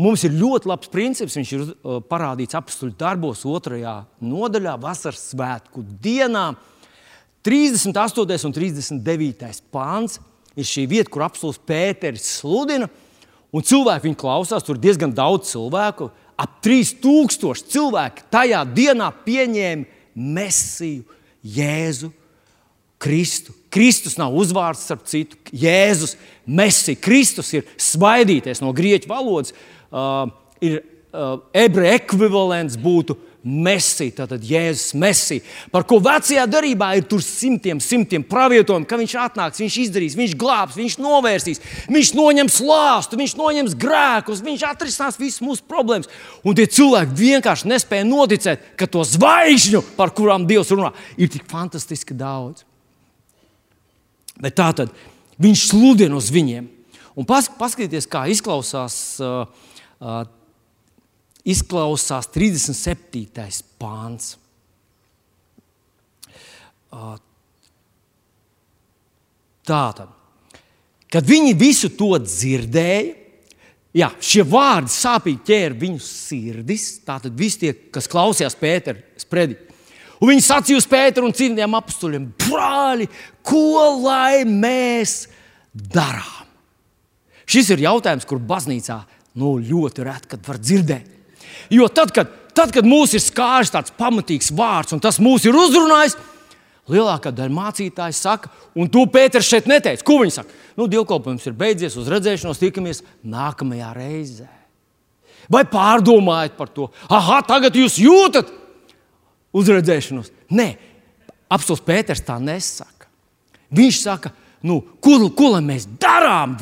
Mums 0.00 0.24
ir 0.26 0.34
ļoti 0.34 0.66
labs 0.66 0.90
princips, 0.90 1.36
viņš 1.38 1.50
ir 1.54 1.64
uh, 1.64 1.98
parādīts 2.02 2.56
apakstuļu 2.58 2.96
darbos, 2.98 3.44
otrajā 3.46 4.00
nodaļā, 4.24 4.74
vasaras 4.82 5.28
svētku 5.30 5.84
dienā. 6.02 6.48
38. 7.46 8.48
un 8.48 8.54
39. 8.56 9.60
pāns 9.74 10.18
ir 10.56 10.66
šī 10.66 10.86
vieta, 10.90 11.12
kur 11.12 11.26
apelsīns 11.26 11.60
Pēters 11.68 12.26
sludina. 12.40 12.88
Un 13.54 13.62
cilvēki 13.62 14.08
viņu 14.08 14.18
klausās, 14.18 14.64
tur 14.66 14.80
diezgan 14.82 15.12
daudz 15.14 15.52
cilvēku. 15.52 16.08
Ap 16.34 16.56
3000 16.64 17.68
cilvēku 17.70 18.24
tajā 18.34 18.64
dienā 18.74 19.12
pieņēma 19.26 19.93
Mēsiju, 20.14 21.04
Jēzu, 21.44 22.10
Kristu. 23.02 23.52
Kristus 23.74 24.16
nav 24.16 24.34
uzvārds, 24.38 24.86
starp 24.86 25.04
citu, 25.10 25.38
Jēzus, 25.50 26.14
Mēsija. 26.46 27.00
Kristus 27.02 27.50
ir 27.56 27.66
svaidīties 27.80 28.62
no 28.64 28.72
grieķu 28.76 29.10
valodas, 29.10 29.52
uh, 29.90 30.30
ir 30.64 30.80
uh, 30.80 31.40
ebreju 31.52 31.98
ekvivalents 31.98 32.78
būtu 32.80 33.18
Mēsija, 33.44 34.22
tātad 34.22 34.44
Jēzus 34.48 34.94
Mēsija, 34.96 35.44
par 35.68 35.84
ko 35.84 35.98
vecajā 36.00 36.46
darbā 36.48 36.94
ir 36.96 37.04
simtiem, 37.20 37.80
simtiem 37.82 38.22
pravietojumu, 38.24 38.86
ka 38.88 38.96
viņš 38.96 39.14
atnāks, 39.20 39.60
viņš 39.60 39.74
izdarīs, 39.82 40.16
viņš 40.16 40.36
glābs, 40.40 40.78
viņš 40.80 40.96
novērsīs, 41.04 41.60
viņš 41.92 42.12
noņems 42.16 42.56
lāstu, 42.64 43.18
viņš 43.20 43.34
noņems 43.36 43.74
grēkus, 43.80 44.40
viņš 44.46 44.64
atrisinās 44.70 45.20
visas 45.20 45.44
mūsu 45.44 45.66
problēmas. 45.68 46.08
Un 46.40 46.56
tie 46.56 46.64
cilvēki 46.64 47.18
vienkārši 47.20 47.68
nespēja 47.68 48.06
noticēt, 48.08 48.70
ka 48.80 48.88
to 48.88 49.04
zvaigžņu, 49.04 49.82
par 49.98 50.14
kurām 50.16 50.46
Dievs 50.48 50.72
runā, 50.72 50.94
ir 51.20 51.28
tik 51.28 51.44
fantastiski 51.50 52.16
daudz. 52.16 52.64
Bet 54.40 54.56
tā 54.56 54.70
tad 54.72 54.94
viņš 55.36 55.66
sludina 55.68 56.16
uz 56.16 56.32
viņiem. 56.32 56.70
Un 57.14 57.28
pas, 57.28 57.46
paskatieties, 57.60 58.08
kā 58.10 58.24
izklausās. 58.32 58.96
Uh, 59.20 59.44
uh, 60.00 60.24
izklausās 61.44 62.28
37. 62.32 63.60
pāns. 63.80 64.34
Tātad, 69.64 70.10
kad 71.10 71.28
viņi 71.28 71.54
visu 71.58 71.90
to 71.96 72.12
dzirdēja, 72.22 73.14
jā, 73.96 74.10
šie 74.22 74.44
vārdi 74.46 74.92
sāpīgi 74.94 75.42
ķēra 75.48 75.78
viņu 75.80 76.02
sirdis. 76.04 76.88
Tātad 77.06 77.34
visi 77.38 77.64
tie, 77.64 77.72
kas 77.94 78.10
klausījās 78.10 78.58
Pētera 78.60 79.00
spredi. 79.20 79.58
Un 80.20 80.30
viņi 80.30 80.44
sacīja 80.46 80.80
uz 80.80 80.86
Pēteru 80.88 81.28
un 81.28 81.34
citiem 81.36 81.74
apstuļiem: 81.76 82.28
Brāļi, 82.46 83.08
ko 83.44 83.88
lai 84.04 84.44
mēs 84.48 85.24
darām? 85.74 86.46
Šis 87.44 87.74
ir 87.74 87.82
jautājums, 87.84 88.24
kur 88.24 88.40
baznīcā 88.40 89.02
nu, 89.40 89.58
ļoti 89.60 90.06
reti 90.06 90.38
var 90.46 90.60
dzirdēt. 90.62 91.13
Jo 91.72 91.88
tad, 91.92 92.12
kad, 92.14 92.30
tad, 92.56 92.72
kad 92.74 92.86
mūs 92.86 93.14
ir 93.16 93.22
skāris 93.22 93.72
tāds 93.74 93.94
pamatīgs 93.98 94.52
vārds 94.54 94.94
un 94.96 95.02
tas 95.02 95.20
mūs 95.22 95.46
ir 95.48 95.56
uzrunājis, 95.58 96.16
lielākā 96.90 97.32
daļa 97.32 97.54
mācītāju 97.54 98.16
saka, 98.16 98.50
un 98.76 98.90
to 98.92 99.06
Pēters 99.10 99.48
šeit 99.48 99.68
neteica. 99.70 100.04
Ko 100.04 100.20
viņi 100.20 100.36
saka? 100.36 100.60
Nu, 100.76 100.88
dievkalpojums 100.90 101.46
ir 101.48 101.56
beidzies, 101.56 101.96
uz 102.00 102.10
redzēšanos 102.12 102.60
tikamies 102.60 103.02
nākamajā 103.22 103.92
reizē. 103.96 104.50
Vai 105.52 105.64
pārdomājat 105.68 106.56
par 106.56 106.70
to? 106.72 106.88
Ah, 107.12 107.36
tagad 107.46 107.76
jūs 107.76 107.98
jūtat 108.00 108.50
uzredzēšanos. 109.54 110.32
Nē, 110.54 110.68
apelsīns 111.52 111.84
Pēters 111.84 112.24
tā 112.24 112.38
nesaka. 112.42 113.08
Viņš 113.74 114.00
saka, 114.00 114.32
nu, 114.66 114.80
ko, 115.02 115.18
ko 115.36 115.54
lai 115.56 115.62
mēs 115.64 115.86
darām? 116.00 116.56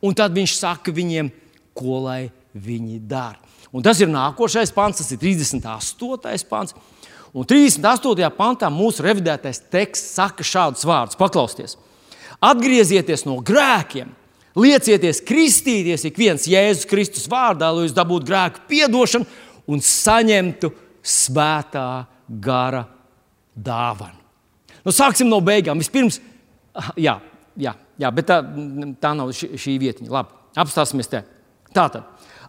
Un 0.00 0.16
tad 0.16 0.34
viņš 0.36 0.56
saka 0.56 0.94
viņiem, 0.94 1.30
ko 1.76 2.00
lai 2.06 2.22
viņi 2.54 3.00
dara. 3.08 3.38
Un 3.70 3.84
tas 3.86 4.00
ir 4.02 4.10
nākošais 4.10 4.72
pants, 4.74 4.98
tas 4.98 5.12
ir 5.14 5.20
38. 5.22 6.48
pants. 6.50 6.74
Un 7.30 7.46
38. 7.46 8.30
pantā 8.34 8.70
mūsu 8.74 9.04
revidētais 9.06 9.62
teksts 9.70 10.16
saka 10.18 10.46
šādus 10.46 10.86
vārdus: 10.88 11.18
paklausieties, 11.20 11.76
atgriezieties 12.42 13.22
no 13.28 13.38
grēkiem, 13.46 14.10
liecieties 14.58 15.22
kristīties 15.26 16.08
ik 16.08 16.18
viens 16.18 16.48
Jēzus 16.50 16.88
Kristus 16.90 17.28
vārdā, 17.30 17.70
lai 17.70 17.86
jūs 17.86 17.94
dabūtu 17.94 18.26
grēku 18.26 18.64
piedošanu 18.70 19.28
un 19.70 19.84
saņemtu 19.84 20.72
svētā 21.06 21.86
gara 22.26 22.82
dāvanu. 23.54 24.18
Nu, 24.84 24.94
sāksim 24.94 25.28
no 25.30 25.40
beigām. 25.44 25.78
Vispirms, 25.78 26.18
jā, 26.98 27.18
jā, 27.60 27.74
jā 28.00 28.10
bet 28.14 28.28
tā, 28.30 28.40
tā 29.02 29.12
nav 29.16 29.32
šī, 29.36 29.52
šī 29.60 29.76
vietiņa. 29.82 30.10
Labi, 30.10 30.34
apstāsimies 30.58 31.10
te. 31.10 31.22
Tātad. 31.76 32.06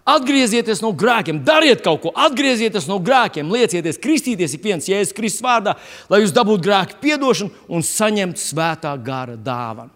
Atgriezieties 0.07 0.79
no 0.81 0.89
grēkiem, 0.97 1.43
dariet 1.45 1.83
kaut 1.85 2.01
ko, 2.01 2.11
atgriezieties 2.17 2.87
no 2.89 2.97
grēkiem, 3.03 3.51
liecieties, 3.53 3.99
kristīties 4.01 4.55
ik 4.57 4.63
viens 4.65 4.87
Jēzus 4.89 5.13
Kristus 5.13 5.43
vārdā, 5.45 5.75
lai 6.09 6.23
jūs 6.23 6.33
dabūtu 6.33 6.65
grēku 6.65 6.97
piedošanu 7.03 7.67
un 7.69 7.85
saņemtu 7.85 8.41
svētā 8.41 8.95
gara 9.05 9.37
dāvanu. 9.37 9.93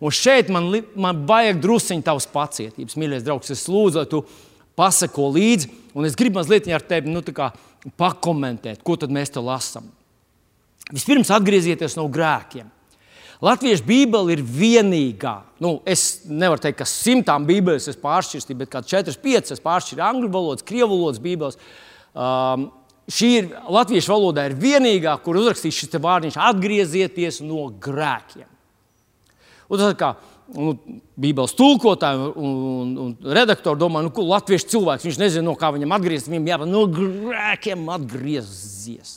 Un 0.00 0.12
šeit 0.12 0.48
man, 0.52 0.68
man 0.96 1.24
vajag 1.28 1.60
druskuļi 1.60 2.04
tavas 2.04 2.28
pacietības, 2.28 2.96
mīļais 3.00 3.24
draugs. 3.24 3.52
Es 3.52 3.66
lūdzu, 3.68 4.00
lai 4.00 4.08
tu 4.08 4.22
pasako 4.76 5.28
līdzi, 5.34 5.68
un 5.96 6.08
es 6.08 6.16
gribu 6.16 6.40
mazliet 6.40 6.68
ar 6.72 6.84
tevi 6.84 7.12
nu, 7.12 7.24
pakomentēt, 8.00 8.84
ko 8.84 8.96
mēs 9.08 9.32
te 9.32 9.40
lasām. 9.44 9.88
Vispirms 10.90 11.32
atgriezieties 11.32 11.96
no 11.96 12.08
grēkiem. 12.12 12.68
Latviešu 13.40 13.86
Bībele 13.88 14.34
ir 14.34 14.42
vienīgā. 14.44 15.38
Nu, 15.64 15.78
es 15.88 16.26
nevaru 16.28 16.60
teikt, 16.60 16.82
ka 16.82 16.86
simtām 16.88 17.46
Bībeles 17.48 17.88
es 17.88 17.96
pāršķirstīju, 18.00 18.58
bet 18.60 18.72
kā 18.72 18.82
4, 18.84 19.14
5 19.22 19.54
es 19.54 19.62
pāršķiru 19.64 20.04
angļu 20.04 20.28
valodas, 20.32 20.66
krievu 20.66 20.92
valodas 20.92 21.22
Bībeles. 21.24 21.56
Um, 22.12 22.68
šī 23.08 23.30
ir 23.38 23.48
latviešu 23.72 24.12
valodā 24.12 24.44
ir 24.50 24.58
vienīgā, 24.60 25.14
kur 25.24 25.40
uzrakstīts 25.40 25.78
šis 25.80 25.96
vārdiņš- 26.04 26.36
atgriezieties 26.50 27.40
no 27.46 27.70
grēkiem. 27.80 28.48
Un 29.70 29.78
tas 29.78 29.94
kā 29.94 30.14
nu, 30.54 30.74
Bībeles 31.20 31.56
tulkotāji 31.56 32.32
un, 32.34 32.52
un, 32.82 32.92
un 33.06 33.34
redaktori 33.36 33.80
domā, 33.80 34.02
nu, 34.04 34.12
ko 34.12 34.26
latviešu 34.26 34.68
cilvēks 34.74 35.06
viņš 35.08 35.18
nezina, 35.20 35.46
no 35.46 35.56
kā 35.56 35.72
viņam 35.72 35.96
atgriezties. 35.96 36.32
Viņam 36.32 36.52
jābūt 36.52 36.72
no 36.72 36.84
grēkiem 36.92 37.88
atgriezties. 37.96 39.16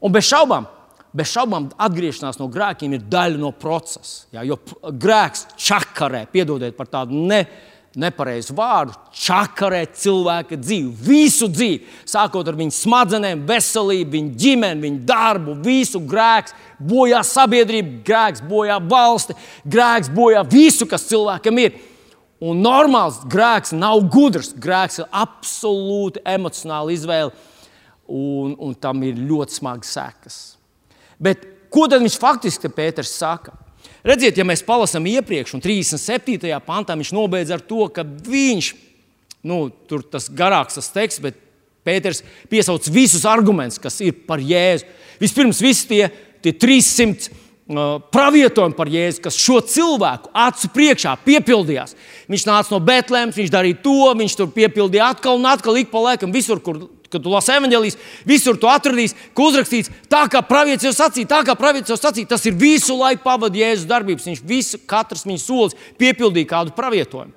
Un 0.00 0.12
bez 0.12 0.24
šaubām, 0.28 0.68
bez 1.16 1.32
šaubām 1.32 1.70
atgriešanās 1.80 2.40
no 2.40 2.50
grēkiem 2.52 2.96
ir 2.96 3.06
daļa 3.10 3.40
no 3.40 3.52
procesa. 3.56 4.26
Jā, 4.34 4.44
jo 4.46 4.58
grēks 4.84 5.46
čakarē, 5.56 6.26
piedodiet 6.32 6.76
par 6.76 6.90
tādu 6.92 7.16
ne, 7.28 7.42
nepareizu 7.96 8.54
vārdu, 8.56 8.92
čakarē 9.16 9.86
cilvēka 9.96 10.58
dzīvi, 10.60 10.90
visu 11.06 11.48
dzīvi. 11.48 11.80
Sākot 12.08 12.48
ar 12.48 12.58
viņu 12.58 12.74
smadzenēm, 12.76 13.46
veselību, 13.48 14.12
viņu 14.12 14.32
ģimeni, 14.42 14.84
viņu 14.84 15.02
darbu, 15.08 15.56
visu 15.64 16.02
grēks, 16.04 16.54
bojā 16.76 17.22
sabiedrību, 17.24 18.02
grēks 18.06 18.44
bojā 18.46 18.76
valsti, 18.84 19.36
grēks 19.64 20.12
bojā 20.12 20.44
visu, 20.52 20.88
kas 20.90 21.08
cilvēkam 21.08 21.62
ir. 21.64 21.78
Un 22.44 22.60
normāls 22.60 23.22
grēks 23.32 23.72
nav 23.72 24.02
gudrs. 24.12 24.52
Grēks 24.60 25.00
ir 25.00 25.08
absolūti 25.08 26.20
emocionāla 26.28 26.92
izvēle, 26.92 27.32
un, 28.12 28.52
un 28.60 28.76
tam 28.76 29.00
ir 29.08 29.16
ļoti 29.16 29.56
smagas 29.56 29.96
sekas. 29.96 30.55
Bet 31.22 31.46
ko 31.72 31.86
tad 31.90 32.04
viņš 32.04 32.18
faktiski 32.20 32.70
Pēters 32.72 33.14
saka? 33.16 33.54
Redziet, 34.06 34.36
ja 34.38 34.44
mēs 34.46 34.62
palasām 34.66 35.06
iepriekš, 35.10 35.56
un 35.56 35.62
37. 35.64 36.38
pantā 36.66 36.94
viņš 36.98 37.10
nobeidz 37.16 37.50
ar 37.54 37.62
to, 37.64 37.88
ka 37.90 38.04
viņš, 38.04 38.68
nu, 39.46 39.64
tur 39.90 40.04
tas 40.06 40.28
garāks 40.30 40.78
tas 40.78 40.92
teksts, 40.94 41.22
bet 41.24 41.40
Pēters 41.86 42.22
piesauc 42.50 42.86
visus 42.90 43.26
argumentus, 43.28 43.80
kas 43.82 44.00
ir 44.02 44.14
par 44.26 44.42
Jēzu. 44.42 44.86
Vispirms, 45.22 45.62
visi 45.62 45.86
tie, 45.90 46.08
tie 46.42 46.52
300 46.54 47.28
uh, 47.30 47.98
pravietojumi 48.14 48.74
par 48.78 48.90
Jēzu, 48.90 49.22
kas 49.22 49.38
šo 49.38 49.60
cilvēku 49.62 50.32
acu 50.34 50.70
priekšā 50.74 51.14
piepildījās. 51.26 51.94
Viņš 52.30 52.46
nāca 52.48 52.74
no 52.74 52.82
Betlēmas, 52.82 53.38
viņš 53.38 53.54
darīja 53.54 53.78
to, 53.86 54.00
viņš 54.18 54.38
tur 54.38 54.50
piepildīja 54.54 55.12
atkal 55.14 55.38
un 55.38 55.46
atkal, 55.50 55.78
ik 55.78 55.92
pa 55.94 56.02
laikam, 56.08 56.34
visur, 56.34 56.62
kur 56.62 56.82
kad 57.12 57.22
tu 57.22 57.32
lasi 57.32 57.54
evanģēlijas, 57.54 57.98
visur 58.28 58.58
tu 58.60 58.68
atradīsi, 58.70 59.16
ka 59.36 59.46
uzrakstīts 59.46 59.90
tā, 60.10 60.26
kā 60.32 60.42
pravietis 60.46 60.88
jau 60.88 60.94
sacīja, 60.96 61.30
tā 61.30 61.40
kā 61.46 61.56
pravietis 61.58 61.94
jau 61.94 61.98
sacīja. 62.00 62.32
Tas 62.34 62.46
ir 62.48 62.56
visu 62.58 62.96
laiku 62.98 63.24
pavadījis 63.26 63.66
Jēzus 63.66 63.90
darbības. 63.90 64.28
Viņš 64.30 64.44
visu, 64.46 64.80
katrs 64.88 65.26
viņa 65.26 65.42
solis 65.42 65.76
piepildīja 66.00 66.52
kādu 66.54 66.74
pravietojumu. 66.76 67.34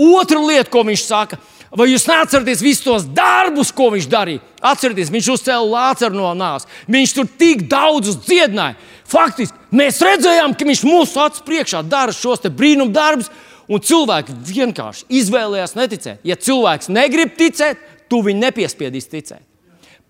Otra 0.00 0.40
lieta, 0.40 0.70
ko 0.72 0.80
viņš 0.88 1.02
saka, 1.04 1.36
vai 1.76 1.90
jūs 1.90 2.06
neatceraties 2.08 2.62
visus 2.64 2.86
tos 2.86 3.04
darbus, 3.04 3.72
ko 3.76 3.90
viņš 3.92 4.06
darīja? 4.08 4.40
Atcerieties, 4.70 5.12
viņš 5.12 5.28
uzcēla 5.34 5.68
lāceru 5.74 6.16
no 6.16 6.30
nāves. 6.38 6.64
Viņš 6.88 7.12
tur 7.18 7.28
tik 7.40 7.66
daudzus 7.68 8.16
dziedināja. 8.24 8.78
Faktiski 9.10 9.76
mēs 9.76 10.00
redzējām, 10.06 10.56
ka 10.56 10.68
viņš 10.68 10.82
mūsu 10.88 11.20
acu 11.20 11.44
priekšā 11.44 11.84
dara 11.84 12.16
šos 12.16 12.46
brīnumu 12.48 12.94
darbus, 12.94 13.28
un 13.70 13.82
cilvēki 13.86 14.34
vienkārši 14.48 15.06
izvēlējās 15.20 15.76
neticēt. 15.78 16.24
Ja 16.26 16.34
cilvēks 16.34 16.90
negrib 16.90 17.36
ticēt, 17.38 17.78
tu 18.10 18.20
viņu 18.26 18.42
nepiespiedīsi 18.42 19.12
ticēt. 19.14 19.46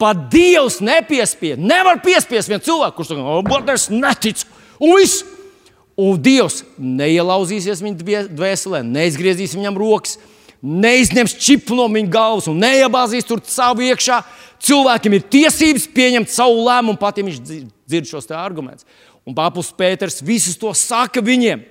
Pat 0.00 0.30
Dievs 0.32 0.78
nepiespied. 0.80 1.60
Nevar 1.60 2.00
piespiest 2.00 2.48
vienu 2.48 2.64
cilvēku, 2.64 2.96
kurš 2.96 3.12
saka, 3.12 3.36
oh, 3.36 3.72
es 3.74 3.90
neticu. 3.92 4.48
Un 4.80 4.96
viss. 4.96 5.24
Un 6.00 6.16
Dievs 6.24 6.62
neielauzīsies 6.80 7.82
viņa 7.84 8.22
dvēselē, 8.32 8.80
neizgriezīs 8.86 9.52
viņam 9.52 9.76
rokas, 9.76 10.14
neizņems 10.64 11.34
čipu 11.40 11.76
no 11.76 11.84
viņa 11.92 12.12
galvas 12.12 12.48
un 12.48 12.56
neiebāzīs 12.62 13.28
tur 13.28 13.42
savu 13.44 13.84
iekšā. 13.84 14.22
Cilvēkiem 14.64 15.18
ir 15.18 15.26
tiesības 15.32 15.84
pieņemt 15.92 16.32
savu 16.32 16.64
lēmumu, 16.64 16.96
pat 17.00 17.20
ja 17.20 17.26
viņš 17.26 17.42
dzird 17.44 18.08
šos 18.08 18.30
argumentus. 18.32 18.88
Un 19.28 19.36
Pāvils 19.36 19.68
Pēters 19.76 20.22
visus 20.24 20.56
to 20.60 20.72
saka 20.76 21.20
viņiem. 21.24 21.66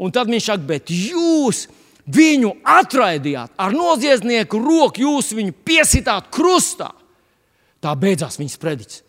Un 0.00 0.14
tad 0.14 0.30
viņš 0.32 0.48
saka, 0.48 0.64
bet 0.64 0.88
jūs 0.88 1.66
esat 1.66 1.77
Viņu 2.08 2.54
atraidījāt 2.64 3.52
ar 3.60 3.74
noziedznieku 3.76 4.60
roku, 4.62 5.04
jūs 5.04 5.34
viņu 5.36 5.52
piesitāt 5.66 6.30
krustā. 6.32 6.90
Tā 7.84 7.92
beidzās 7.98 8.38
viņas 8.40 8.60
predikts. 8.60 9.02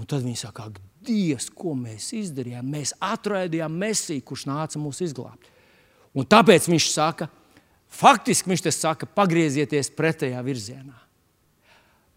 Un 0.00 0.08
tad 0.08 0.24
viņi 0.24 0.40
saka, 0.40 0.70
Dievs, 1.00 1.46
ko 1.56 1.72
mēs 1.72 2.10
izdarījām? 2.12 2.66
Mēs 2.74 2.92
atraidījām 3.00 3.72
Mēsiju, 3.80 4.24
kurš 4.26 4.44
nāca 4.50 4.80
mūs 4.80 5.00
izglābt. 5.06 5.48
Un 6.12 6.26
tāpēc 6.28 6.66
viņš 6.68 6.88
saka, 6.92 7.30
faktiski 7.88 8.50
viņš 8.50 8.64
te 8.66 8.72
saka, 8.74 9.08
pagriezieties 9.08 9.92
pretējā 9.96 10.42
virzienā. 10.44 10.98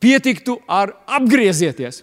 Pietiktu 0.04 0.58
ar 0.68 0.92
apgriezieties. 1.08 2.02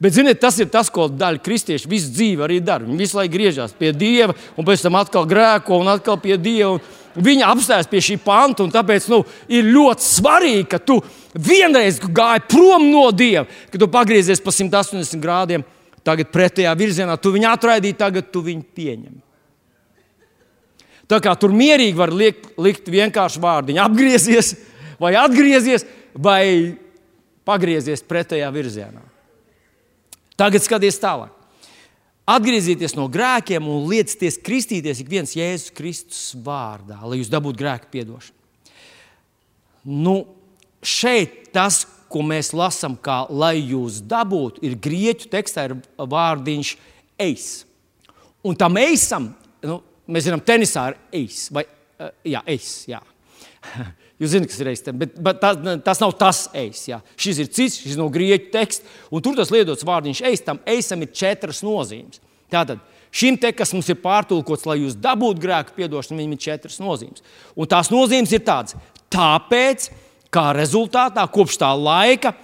Bet, 0.00 0.14
ziniet, 0.16 0.38
tas 0.40 0.56
ir 0.62 0.70
tas, 0.72 0.88
ko 0.88 1.10
daļa 1.12 1.42
kristiešu 1.44 1.90
visu 1.90 2.12
dzīvi 2.14 2.44
arī 2.46 2.60
dara. 2.64 2.86
Viņi 2.86 3.02
visu 3.02 3.18
laiku 3.18 3.34
griežas 3.34 3.74
pie 3.76 3.90
Dieva, 3.92 4.36
un 4.56 4.64
pēc 4.64 4.86
tam 4.86 4.96
atkal 4.96 5.26
grēko, 5.28 5.76
un 5.82 5.90
atkal 5.92 6.16
pie 6.22 6.38
Dieva. 6.40 6.78
Viņa 7.18 7.48
apstājas 7.50 7.88
pie 7.90 8.02
šī 8.04 8.16
panta, 8.22 8.62
un 8.62 8.70
tāpēc 8.70 9.08
nu, 9.10 9.24
ir 9.50 9.66
ļoti 9.66 10.04
svarīgi, 10.06 10.66
ka 10.70 10.78
tu 10.78 11.00
vienreiz 11.34 11.98
gāji 11.98 12.44
prom 12.50 12.86
no 12.90 13.08
Dieva, 13.10 13.48
ka 13.70 13.80
tu 13.80 13.88
pagriezies 13.90 14.42
pa 14.42 14.54
180 14.54 15.18
grādiem, 15.22 15.64
tagad 16.06 16.30
pretējā 16.30 16.70
virzienā, 16.78 17.16
tu 17.18 17.32
viņu 17.34 17.50
atraidīji, 17.50 17.98
tagad 17.98 18.30
tu 18.30 18.44
viņu 18.46 18.62
pieņem. 18.76 19.18
Tā 21.10 21.18
kā 21.18 21.34
tur 21.34 21.50
mierīgi 21.50 21.98
var 21.98 22.12
likt, 22.14 22.52
likt 22.62 22.86
vienkārši 22.92 23.42
vārdiņu, 23.42 23.82
apgriezies, 23.82 24.54
vai 25.02 25.16
atgriezies, 25.18 25.82
vai 26.14 26.44
pagriezies 27.46 28.06
pretējā 28.06 28.52
virzienā. 28.54 29.02
Tagad 30.38 30.62
skaties 30.62 31.02
tālāk. 31.02 31.34
Atgriezieties 32.30 32.94
no 32.94 33.08
grēkiem 33.10 33.64
un 33.66 33.88
liecieties 33.90 34.38
kristīties 34.44 35.00
ik 35.02 35.08
viens 35.10 35.32
Jēzus 35.34 35.72
Kristus 35.74 36.20
vārdā, 36.44 37.00
lai 37.02 37.18
jūs 37.18 37.30
dabūtu 37.32 37.58
grēku 37.58 37.90
piedošanu. 37.90 38.36
Nu, 39.90 40.14
šeit 40.84 41.48
tas, 41.54 41.82
ko 42.10 42.22
mēs 42.26 42.52
lasām, 42.54 42.96
kā 43.00 43.22
lai 43.30 43.56
jūs 43.56 44.00
dabūtu, 44.06 44.62
ir 44.66 44.76
grieķu 44.82 45.30
tekstā 45.32 45.68
ir 45.68 45.76
vārdiņš 45.98 46.74
eis. 47.22 47.48
Un 48.46 48.58
tam 48.58 48.78
eisam, 48.80 49.30
nu, 49.66 49.80
mēs 50.10 50.28
zinām, 50.28 50.42
tenisā 50.44 50.90
ir 50.92 51.00
eis. 51.22 51.46
Vai, 51.54 51.64
uh, 51.98 52.12
jā, 52.26 52.44
eis. 52.50 52.74
Jā. 52.90 53.02
Jūs 54.20 54.34
zināt, 54.34 54.50
kas 54.50 54.60
ir 54.60 54.68
reizes, 54.68 54.92
bet, 55.00 55.14
bet 55.24 55.38
tas, 55.40 55.56
tas 55.84 56.00
nav 56.02 56.12
tas 56.20 56.42
eis. 56.60 56.82
Jā. 56.90 56.98
Šis 57.20 57.38
ir 57.40 57.48
cits, 57.48 57.78
šis 57.80 57.96
no 57.96 58.10
grieķu 58.12 58.50
teksta, 58.52 58.90
un 59.08 59.24
tur 59.24 59.38
tas 59.38 59.52
lietots 59.54 59.86
vārdiņš 59.88 60.20
eis. 60.28 60.42
Tam 60.44 60.60
eisam 60.68 61.00
ir 61.00 61.14
četras 61.16 61.62
nozīmes. 61.64 62.20
Tātad 62.52 62.82
šim 63.16 63.38
te, 63.40 63.54
kas 63.56 63.72
mums 63.72 63.88
ir 63.88 63.96
pārtulkots, 64.02 64.66
lai 64.68 64.82
jūs 64.82 64.98
dabūtu 65.00 65.40
grēku 65.40 65.72
piedošanu, 65.78 66.20
viņam 66.20 66.36
ir 66.36 66.42
četras 66.44 66.76
nozīmes. 66.82 67.24
Un 67.56 67.70
tās 67.70 67.88
nozīmes 67.92 68.36
ir 68.36 68.44
tādas. 68.44 68.76
Tāpēc, 69.10 69.88
kā 70.28 70.50
rezultātā, 70.58 71.24
kopš 71.32 71.56
tā 71.64 71.72
laika, 71.78 72.34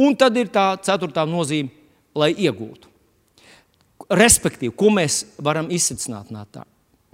un 0.00 0.16
tad 0.16 0.40
ir 0.40 0.48
tā 0.54 0.70
ceturtā 0.80 1.28
nozīme, 1.28 1.68
lai 2.16 2.32
iegūtu. 2.32 2.88
Respektīvi, 4.16 4.72
ko 4.72 4.88
mēs 4.96 5.26
varam 5.44 5.68
izsvecināt 5.68 6.32
no 6.32 6.48
tā? 6.48 6.64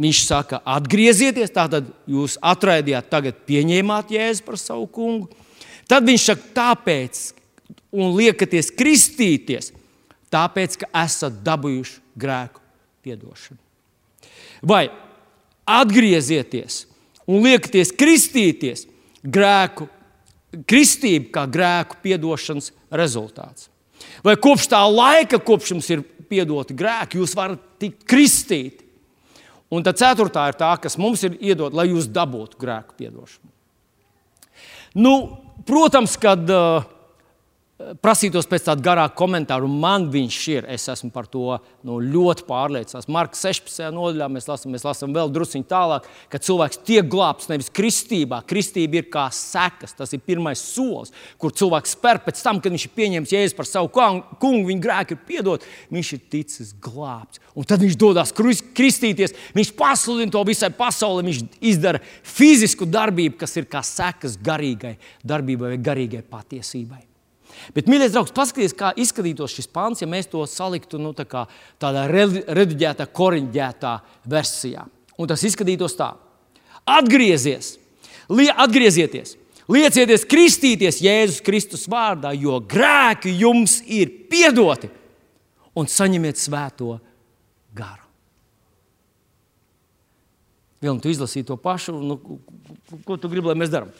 Viņš 0.01 0.21
saka, 0.27 0.59
atgriezieties, 0.67 1.53
tātad 1.55 1.87
jūs 2.11 2.35
atraidījāt, 2.43 3.07
tagad 3.13 3.39
pieņēmāt 3.47 4.11
jēzu 4.11 4.43
par 4.47 4.59
savu 4.59 4.89
kungu. 4.91 5.29
Tad 5.87 6.07
viņš 6.09 6.25
saka, 6.33 6.49
tāpēc, 6.57 7.21
un 7.95 8.11
liekaties 8.17 8.73
kristīties, 8.75 9.71
tāpēc, 10.35 10.81
ka 10.83 10.91
esat 11.05 11.39
dabūjuši 11.47 12.01
grēku 12.19 12.63
piedošanu. 13.07 13.61
Vai 14.67 14.89
atgriezieties 15.69 16.85
un 17.31 17.45
liekaties 17.45 17.93
kristīties, 17.95 18.87
grēku, 19.23 19.87
kristība 20.69 21.31
kā 21.39 21.45
grēku 21.51 22.01
piedošanas 22.03 22.73
rezultāts. 22.91 23.71
Vai 24.27 24.35
kopš 24.41 24.67
tā 24.73 24.83
laika, 24.91 25.39
kopš 25.39 25.75
jums 25.75 25.91
ir 25.95 26.03
piedoti 26.29 26.75
grēki, 26.77 27.21
jūs 27.23 27.37
varat 27.39 27.63
tikt 27.81 28.03
kristīti 28.11 28.84
Un 29.75 29.83
tad 29.87 29.99
ceturtā 29.99 30.47
ir 30.51 30.59
tā, 30.61 30.71
kas 30.79 30.99
mums 31.01 31.25
ir 31.27 31.39
iedod, 31.43 31.75
lai 31.75 31.89
jūs 31.91 32.07
dabūtu 32.15 32.61
grēku 32.61 32.95
piedošanu. 33.01 33.51
Nu, 34.95 35.15
protams, 35.67 36.15
kad 36.21 36.47
uh, 36.55 36.85
prasītos 37.75 38.47
pēc 38.47 38.69
tāda 38.69 38.85
garāka 38.85 39.17
komentāra, 39.19 39.67
un 39.67 39.75
man 39.83 40.07
viņš 40.13 40.37
ir. 40.53 40.67
Es 40.71 40.87
esmu 40.93 41.11
par 41.15 41.27
to 41.31 41.57
nu, 41.87 41.97
ļoti 41.99 42.45
pārliecināts. 42.47 43.09
Marka 43.11 43.39
16. 43.39 43.89
nodaļā 43.95 44.29
mēs 44.31 44.47
lasām, 44.47 44.75
mēs 44.75 44.85
lasām 44.87 45.15
vēl 45.17 45.33
druskuļi 45.35 45.67
tālāk, 45.71 46.07
ka 46.31 46.39
cilvēks 46.39 46.81
tiek 46.87 47.09
glābts 47.11 47.51
nevis 47.51 47.73
kristībā. 47.75 48.45
Kristība 48.47 49.01
ir 49.01 49.09
kā 49.13 49.25
sekas. 49.35 49.97
Tas 49.99 50.15
ir 50.15 50.23
pirmais 50.23 50.63
solis, 50.63 51.11
kur 51.41 51.55
cilvēks 51.55 51.97
spēr 51.97 52.21
pēc 52.23 52.43
tam, 52.47 52.61
kad 52.63 52.75
viņš 52.75 52.85
ir 52.87 52.95
pieņēmis 52.95 53.35
jēzu 53.35 53.59
par 53.59 53.69
savu 53.69 53.91
kungu, 53.95 54.69
viņa 54.69 54.85
grēki 54.85 55.17
ir 55.17 55.25
piedot, 55.27 55.67
viņš 55.95 56.13
ir 56.15 56.23
ticis 56.31 56.71
glābts. 56.85 57.43
Un 57.59 57.67
tad 57.67 57.83
viņš 57.83 57.99
dodas 57.99 58.35
kristīties, 58.35 59.35
viņš 59.55 59.73
pasludina 59.79 60.35
to 60.35 60.45
visai 60.47 60.71
pasaulē, 60.75 61.27
viņš 61.27 61.43
izdara 61.63 62.03
fizisku 62.23 62.87
darbību, 62.87 63.39
kas 63.43 63.59
ir 63.59 63.67
kā 63.71 63.83
sekas 63.87 64.39
garīgai 64.39 64.95
darbībai 65.27 65.75
vai 65.75 65.83
garīgai 65.83 66.23
patiesībai. 66.27 67.14
Bet, 67.77 67.89
mīļais 67.91 68.15
draugs, 68.15 68.35
paskatieties, 68.35 68.77
kā 68.79 68.93
izskatītos 69.01 69.55
šis 69.55 69.71
pāns, 69.71 70.03
ja 70.03 70.09
mēs 70.11 70.29
to 70.33 70.43
saliktu 70.51 71.01
nu, 71.01 71.15
tā 71.17 71.27
kā, 71.29 71.47
tādā 71.83 72.05
rediģētā, 72.11 73.07
koriģētā 73.15 73.95
versijā. 74.31 74.85
Un 75.19 75.31
tas 75.31 75.45
izskatītos 75.47 75.97
tā: 75.99 76.13
atgriezies, 76.97 77.75
li, 78.33 78.49
atgriezieties, 78.51 79.37
liecieties, 79.71 80.27
kristīties 80.29 81.03
Jēzus 81.05 81.43
Kristus 81.45 81.89
vārdā, 81.91 82.35
jo 82.37 82.61
grēki 82.61 83.35
jums 83.41 83.81
ir 83.87 84.13
piedoti 84.31 84.91
un 85.75 85.91
saņemiet 85.91 86.41
svēto 86.41 86.99
garu. 87.75 88.03
Vilni, 90.85 91.01
tu 91.01 91.09
izlasīji 91.09 91.47
to 91.49 91.57
pašu, 91.57 91.95
nu, 91.97 92.19
ko 93.09 93.17
tu 93.17 93.31
gribi, 93.33 93.49
lai 93.49 93.57
mēs 93.57 93.73
darām? 93.73 93.93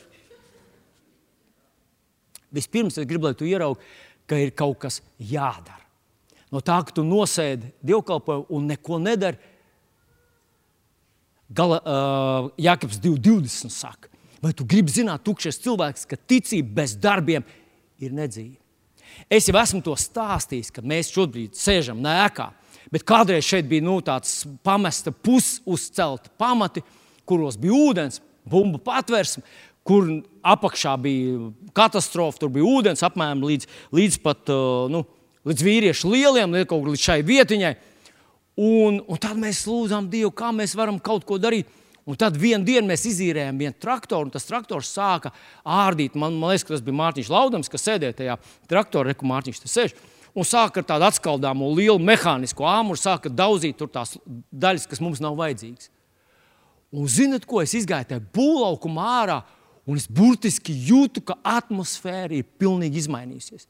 Vispirms 2.55 2.99
es 3.01 3.09
gribu, 3.09 3.29
lai 3.29 3.39
tu 3.39 3.49
ieraugi, 3.49 3.83
ka 4.31 4.39
ir 4.41 4.55
kaut 4.57 4.79
kas 4.85 5.01
jādara. 5.19 5.83
No 6.53 6.63
tā, 6.63 6.79
ka 6.87 6.95
tu 6.95 7.03
nosēdi 7.07 7.73
dievkalpojumu 7.83 8.47
un 8.55 8.71
neko 8.71 9.01
nedari, 9.03 9.53
Gala, 11.55 11.77
uh, 11.85 12.47
Jānis 12.59 12.97
2,20 13.05 13.71
saka, 13.71 14.09
vai 14.43 14.55
tu 14.57 14.65
gribi 14.67 14.91
zināt, 14.91 15.23
tukšs 15.27 15.61
cilvēks, 15.63 16.07
ka 16.09 16.17
ticība 16.17 16.81
bez 16.81 16.95
darbiem 16.99 17.45
ir 18.03 18.15
nedzīva. 18.17 18.57
Es 19.31 19.47
jau 19.47 19.57
esmu 19.61 19.83
to 19.85 19.95
stāstījis, 19.99 20.73
kad 20.75 20.87
mēs 20.89 21.13
šobrīd 21.15 21.55
sēžam 21.59 22.01
nēkā, 22.03 22.49
bet 22.91 23.05
kādreiz 23.07 23.47
šeit 23.47 23.69
bija 23.71 23.85
nu, 23.85 23.99
tāds 24.05 24.43
pamesta 24.67 25.13
pusuzcelta 25.15 26.33
pamati, 26.41 26.83
kuros 27.29 27.61
bija 27.61 27.77
ūdens, 27.77 28.21
bumbu 28.49 28.81
patvērsme, 28.85 29.45
kur 29.85 30.09
apakšā 30.45 30.95
bija 31.01 31.51
katastrofa, 31.77 32.41
tur 32.41 32.53
bija 32.55 32.69
ūdens 32.69 33.05
apmēram 33.05 33.45
līdz, 33.45 33.69
līdz 33.95 34.21
pat 34.25 34.53
uh, 34.53 34.87
nu, 34.93 35.05
līdz 35.49 35.65
vīriešu 35.67 36.13
lieliem, 36.13 36.57
kaut 36.65 36.81
kur 36.81 36.93
līdz 36.95 37.05
šai 37.05 37.21
vietiņai. 37.27 37.75
Un, 38.65 39.01
un 39.11 39.19
tad 39.19 39.39
mēs 39.41 39.65
lūdzām 39.67 40.07
Dievu, 40.13 40.31
kā 40.37 40.53
mēs 40.55 40.77
varam 40.79 41.01
kaut 41.03 41.27
ko 41.27 41.41
darīt. 41.43 41.71
Un 42.05 42.19
tad 42.21 42.37
vienā 42.37 42.61
dienā 42.67 42.91
mēs 42.91 43.07
izīrējām 43.09 43.59
vienu 43.59 43.75
traktoru, 43.81 44.29
un 44.29 44.33
tas 44.35 44.45
traktors 44.45 44.91
sāka 44.93 45.33
ārdīt. 45.65 46.19
Man, 46.21 46.37
man 46.37 46.53
liekas, 46.53 46.67
ka 46.69 46.75
tas 46.75 46.85
bija 46.85 46.99
Mārtiņš 46.99 47.31
Laudams, 47.33 47.71
kas 47.73 47.87
sēdēja 47.89 48.17
tajā 48.19 48.35
traktorā, 48.69 49.09
reku 49.11 49.29
Mārtiņš 49.29 49.63
te 49.63 49.73
sēž. 49.73 49.97
Un 50.37 50.45
sāka 50.45 50.83
ar 50.83 50.89
tādu 50.89 51.07
atskaldāmu 51.09 51.71
lielu 51.79 51.97
mehānisku 52.03 52.67
āmuru, 52.69 53.01
sāka 53.01 53.33
daudzīt 53.33 53.79
tur 53.81 53.89
tās 53.95 54.19
daļas, 54.53 54.89
kas 54.91 55.01
mums 55.01 55.23
nav 55.25 55.39
vajadzīgas. 55.39 55.89
Un 56.95 57.09
zinat, 57.11 57.47
ko 57.49 57.63
es 57.63 57.73
izgāju 57.79 58.11
tajā 58.11 58.23
būvlaukumā 58.37 59.07
ārā, 59.23 59.39
Un 59.85 60.01
es 60.01 60.07
burtiski 60.09 60.73
jūtu, 60.89 61.21
ka 61.29 61.37
atmosfēra 61.45 62.33
ir 62.39 62.47
pilnīgi 62.61 63.03
izmainījusies. 63.03 63.67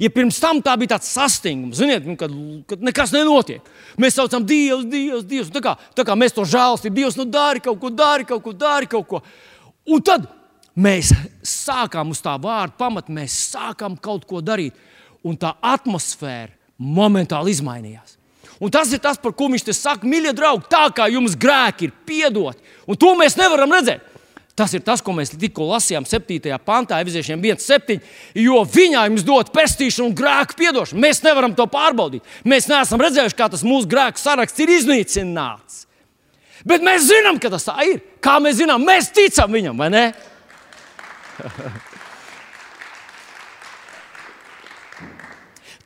Ja 0.00 0.08
pirms 0.10 0.38
tam 0.40 0.60
tā 0.64 0.72
bija 0.80 0.94
tāds 0.94 1.10
sastingums, 1.12 1.76
ziniet, 1.78 2.06
nu, 2.08 2.16
kad, 2.18 2.32
kad 2.70 2.84
nekas 2.84 3.12
nenotiek. 3.12 3.66
Mēs 4.00 4.16
saucam 4.16 4.44
Dievu, 4.46 4.82
Dievu, 4.88 5.20
Dievu. 5.28 5.50
Tā 5.52 5.62
kā, 5.64 5.74
tā 5.98 6.06
kā 6.08 6.16
mēs 6.18 6.34
to 6.34 6.46
žēlstību, 6.48 6.96
Dievs, 6.96 7.18
nu 7.20 7.26
dari 7.28 7.60
kaut 7.62 7.80
ko, 7.82 7.90
dari 7.92 8.26
kaut 8.28 8.42
ko, 8.44 8.54
dari 8.56 8.88
kaut 8.90 9.08
ko. 9.10 9.20
Un 9.92 10.02
tad 10.04 10.26
mēs 10.74 11.12
sākām 11.46 12.14
uz 12.14 12.22
tā 12.24 12.34
vārda 12.40 12.78
pamata, 12.78 13.12
mēs 13.12 13.36
sākām 13.52 13.98
kaut 14.00 14.26
ko 14.28 14.40
darīt. 14.44 14.78
Un 15.22 15.36
tā 15.38 15.52
atmosfēra 15.60 16.50
momentāli 16.82 17.52
izmainījās. 17.54 18.16
Un 18.62 18.70
tas 18.70 18.90
ir 18.94 19.00
tas, 19.02 19.18
par 19.18 19.34
ko 19.34 19.48
viņš 19.50 19.64
te 19.66 19.74
saka, 19.74 20.06
mīļie 20.06 20.32
draugi, 20.38 20.68
tā 20.70 20.86
kā 20.94 21.08
jums 21.10 21.34
grēki 21.38 21.88
ir 21.88 21.94
piedoti. 22.06 22.62
Un 22.86 22.98
to 22.98 23.12
mēs 23.18 23.36
nevaram 23.38 23.74
redzēt. 23.74 24.11
Tas 24.56 24.74
ir 24.76 24.82
tas, 24.84 25.00
ko 25.00 25.14
mēs 25.16 25.32
tikko 25.32 25.64
lasījām 25.70 26.04
7. 26.04 26.58
pantā, 26.66 26.98
Eviziešiem 27.00 27.40
1,7. 27.40 28.02
Jo 28.36 28.60
viņā 28.68 29.06
jums 29.08 29.24
dod 29.24 29.48
pestīšanu 29.54 30.10
un 30.10 30.16
grēku 30.16 30.58
piedošanu. 30.58 31.00
Mēs 31.00 31.22
nevaram 31.24 31.54
to 31.56 31.64
pārbaudīt. 31.72 32.26
Mēs 32.44 32.68
neesam 32.68 33.00
redzējuši, 33.00 33.38
kā 33.38 33.48
tas 33.52 33.64
mūsu 33.64 33.88
grēku 33.88 34.20
saraksts 34.20 34.60
ir 34.60 34.68
iznīcināts. 34.76 35.86
Bet 36.68 36.84
mēs 36.84 37.08
zinām, 37.08 37.40
ka 37.42 37.48
tas 37.52 37.64
tā 37.66 37.74
ir. 37.88 37.98
Kā 38.22 38.36
mēs 38.44 38.60
zinām, 38.60 38.84
mēs 38.86 39.08
ticam 39.14 39.50
viņam, 39.56 39.76
vai 39.80 39.88
ne? 39.92 40.04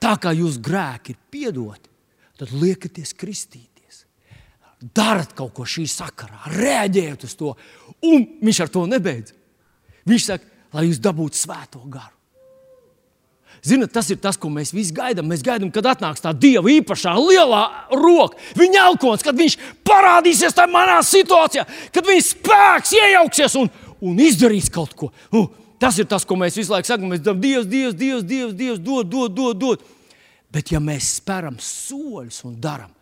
tā 0.03 0.17
kā 0.21 0.31
jūs 0.37 0.59
grēki 0.63 1.15
ir 1.15 1.19
piedoti, 1.33 1.89
tad 2.37 2.49
liekieties 2.53 3.15
kristīties. 3.17 4.05
Darat 4.77 5.33
kaut 5.39 5.55
ko 5.57 5.65
šī 5.65 5.87
sakarā, 5.89 6.39
reaģējiet 6.53 7.25
uz 7.25 7.35
to 7.39 7.55
Un 8.07 8.27
viņš 8.45 8.63
ar 8.65 8.73
to 8.73 8.85
nebeidz. 8.91 9.35
Viņš 10.07 10.29
saka, 10.29 10.47
lai 10.77 10.87
jūs 10.89 11.01
dabūtu 11.03 11.39
svēto 11.39 11.83
garu. 11.85 12.17
Ziniet, 13.67 13.91
tas 13.91 14.09
ir 14.13 14.19
tas, 14.23 14.37
ko 14.39 14.51
mēs 14.53 14.71
visi 14.75 14.95
gaidām. 14.95 15.27
Mēs 15.27 15.43
gaidām, 15.45 15.73
kad 15.75 15.89
atnāks 15.91 16.23
tā 16.23 16.31
Dieva 16.37 16.71
īpašā 16.71 17.15
lielā 17.19 17.63
roka, 17.91 18.39
viņa 18.59 18.83
elkons, 18.93 19.25
kad 19.27 19.39
viņš 19.39 19.57
parādīsies 19.87 20.55
tajā 20.55 20.71
manā 20.71 21.01
situācijā, 21.03 21.65
kad 21.95 22.07
viņa 22.07 22.27
spēks 22.29 22.93
iejauksies 23.01 23.57
un, 23.59 23.71
un 24.05 24.21
izdarīs 24.23 24.69
kaut 24.73 24.95
ko. 24.99 25.11
Uh, 25.35 25.49
tas 25.83 25.99
ir 25.99 26.07
tas, 26.11 26.27
ko 26.29 26.39
mēs 26.39 26.59
visu 26.61 26.75
laiku 26.75 26.93
sakām. 26.93 27.11
Mēs 27.11 27.25
domājam, 27.25 27.43
Dievs, 27.43 27.67
Dievs, 27.73 27.97
Dievs, 27.99 28.29
Dievs, 28.29 28.55
Dievs 28.61 28.85
dod, 28.85 29.11
dod, 29.11 29.35
dod, 29.35 29.59
dod. 29.65 29.91
Bet 30.53 30.71
ja 30.71 30.81
mēs 30.83 31.17
spēram 31.19 31.59
soļus 31.61 32.45
un 32.47 32.55
darām, 32.63 32.93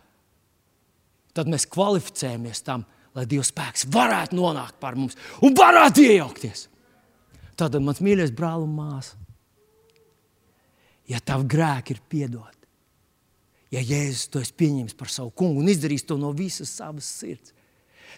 tad 1.36 1.50
mēs 1.50 1.68
kvalificējamies 1.68 2.64
tam, 2.64 2.86
lai 3.14 3.26
Dieva 3.30 3.46
spēks 3.46 3.88
varētu 3.94 4.38
nonākt 4.38 4.78
pār 4.82 4.98
mums 4.98 5.18
un 5.44 5.54
varētu 5.56 6.04
iejaukties. 6.04 6.68
Tad, 7.58 7.76
mans 7.78 8.02
mīļais 8.02 8.34
brāl 8.34 8.64
un 8.66 8.74
māsa, 8.74 9.14
ja 11.10 11.20
tavi 11.22 11.46
grēki 11.54 11.94
ir 11.94 12.00
piedoti, 12.10 12.64
ja 13.74 13.82
Jēzus 13.82 14.30
to 14.32 14.42
pieņems 14.58 14.96
par 14.98 15.12
savu 15.12 15.30
kungu 15.30 15.62
un 15.62 15.70
izdarīs 15.70 16.06
to 16.06 16.18
no 16.18 16.32
visas 16.34 16.72
savas 16.74 17.06
sirds. 17.20 17.54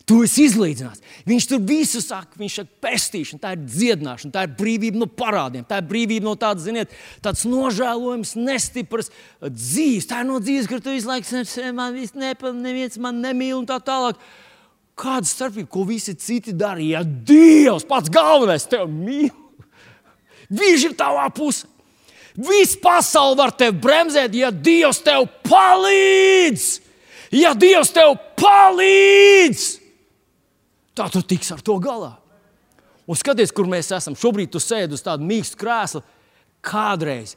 Tu 0.07 0.19
esi 0.23 0.45
izlīdzināts. 0.47 1.01
Viņš 1.27 1.47
tur 1.51 1.63
visu 1.67 2.03
saka, 2.05 2.37
viņš 2.39 2.59
saka, 2.61 2.75
pestīšana, 2.85 3.41
tā 3.43 3.53
ir 3.57 3.63
dziedināšana, 3.65 4.35
tā 4.35 4.43
ir 4.45 4.53
brīvība 4.59 5.01
no 5.01 5.09
parādiem, 5.09 5.65
tā 5.67 5.81
ir 5.81 5.89
brīvība 5.89 6.29
no 6.29 6.35
tādas, 6.39 6.67
ziniet, 6.69 6.93
tāds 7.25 7.47
nožēlojums, 7.49 8.35
nestipras 8.39 9.11
dzīves. 9.41 10.07
Tā 10.11 10.21
ir 10.23 10.29
no 10.29 10.39
dzīves, 10.43 10.69
kur 10.71 10.83
tu 10.85 10.95
visu 10.95 11.11
laiku 11.11 11.73
man 11.75 11.97
viss 11.97 12.15
nepalīdz, 12.15 12.63
neviens 12.63 13.01
man 13.03 13.23
nemīl 13.25 13.57
un 13.57 13.67
tā 13.67 13.81
tālāk. 13.83 14.21
Kāda 14.97 15.29
starpība, 15.29 15.69
ko 15.69 15.85
visi 15.89 16.15
citi 16.17 16.55
darīja? 16.57 17.03
Ja 17.03 17.05
Dievs 17.05 17.85
pats 17.89 18.13
galvenais 18.13 18.65
tevi 18.69 18.89
mīl. 18.89 19.33
Viņš 20.49 20.87
ir 20.89 20.95
tavā 20.97 21.27
pusē. 21.35 21.69
Viss 22.37 22.77
pasaule 22.77 23.37
var 23.39 23.55
tevi 23.57 23.79
bremzēt, 23.81 24.35
ja 24.37 24.51
Dievs 24.53 25.01
tev 25.05 25.25
palīdz. 25.49 26.67
Ja 27.33 27.55
Dievs 27.57 27.91
tev 27.97 28.13
palīdz, 28.39 29.65
tad 30.97 31.17
tu 31.17 31.23
tiks 31.25 31.49
ar 31.55 31.65
to 31.65 31.79
galā. 31.83 32.13
Un 33.07 33.17
skaties, 33.17 33.55
kur 33.55 33.69
mēs 33.71 33.89
esam. 33.95 34.17
Šobrīd 34.19 34.53
tu 34.53 34.61
sēdi 34.61 34.97
uz 34.97 35.05
tāda 35.05 35.25
mīksta 35.25 35.59
krēsla. 35.61 36.03
Kādreiz 36.67 37.37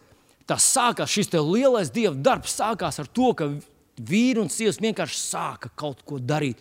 tas 0.49 0.65
sākās, 0.65 1.11
šis 1.13 1.29
lielais 1.37 1.91
dieva 1.93 2.15
darbs 2.15 2.55
sākās 2.57 2.97
ar 2.99 3.07
to, 3.07 3.33
ka 3.37 3.51
vīri 3.99 4.41
un 4.41 4.49
sievas 4.49 4.81
vienkārši 4.81 5.19
sāka 5.19 5.69
kaut 5.77 6.01
ko 6.07 6.17
darīt. 6.17 6.57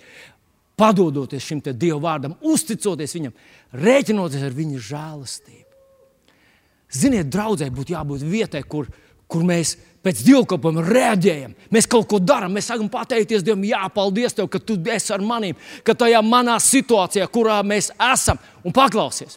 Padodoties 0.78 1.42
šim 1.42 1.62
dievu 1.66 1.98
vārdam, 2.04 2.36
uzticoties 2.46 3.16
viņam, 3.16 3.34
rēķinoties 3.74 4.44
ar 4.46 4.54
viņa 4.54 4.82
žēlastību. 4.88 5.64
Ziniet, 6.94 7.28
draudzē 7.28 7.68
būtu 7.74 7.92
jābūt 7.92 8.22
vietai, 8.24 8.62
kur, 8.62 8.86
kur 9.28 9.42
mēs 9.44 9.74
pēc 10.04 10.22
dievkalpojuma 10.24 10.84
reaģējam. 10.86 11.56
Mēs 11.74 11.88
kaut 11.90 12.06
ko 12.08 12.20
darām, 12.22 12.54
mēs 12.54 12.70
sākam 12.70 12.88
pateikties 12.92 13.42
Dievam, 13.44 13.66
jā, 13.66 13.80
paldies 13.92 14.36
Tev, 14.36 14.46
ka 14.48 14.60
Tu 14.62 14.78
esi 14.94 15.12
ar 15.12 15.24
maniem, 15.24 15.58
ka 15.84 15.96
tajā 15.98 16.22
manā 16.24 16.56
situācijā, 16.62 17.26
kurā 17.32 17.58
mēs 17.66 17.90
esam, 18.12 18.38
un 18.64 18.74
paklausies. 18.76 19.36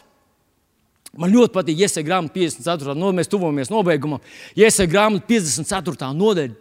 Man 1.18 1.28
ļoti 1.34 1.52
patīk 1.52 1.82
Iesai 1.84 2.06
grāmata 2.06 2.32
54. 2.38 2.94
nodaļa, 2.96 3.18
mēs 3.18 3.28
tuvojamies 3.28 3.72
nobeigumam. 3.72 4.22
Iesai 4.56 4.86
grāmata 4.88 5.26
54. 5.28 6.08
nodaļa, 6.16 6.54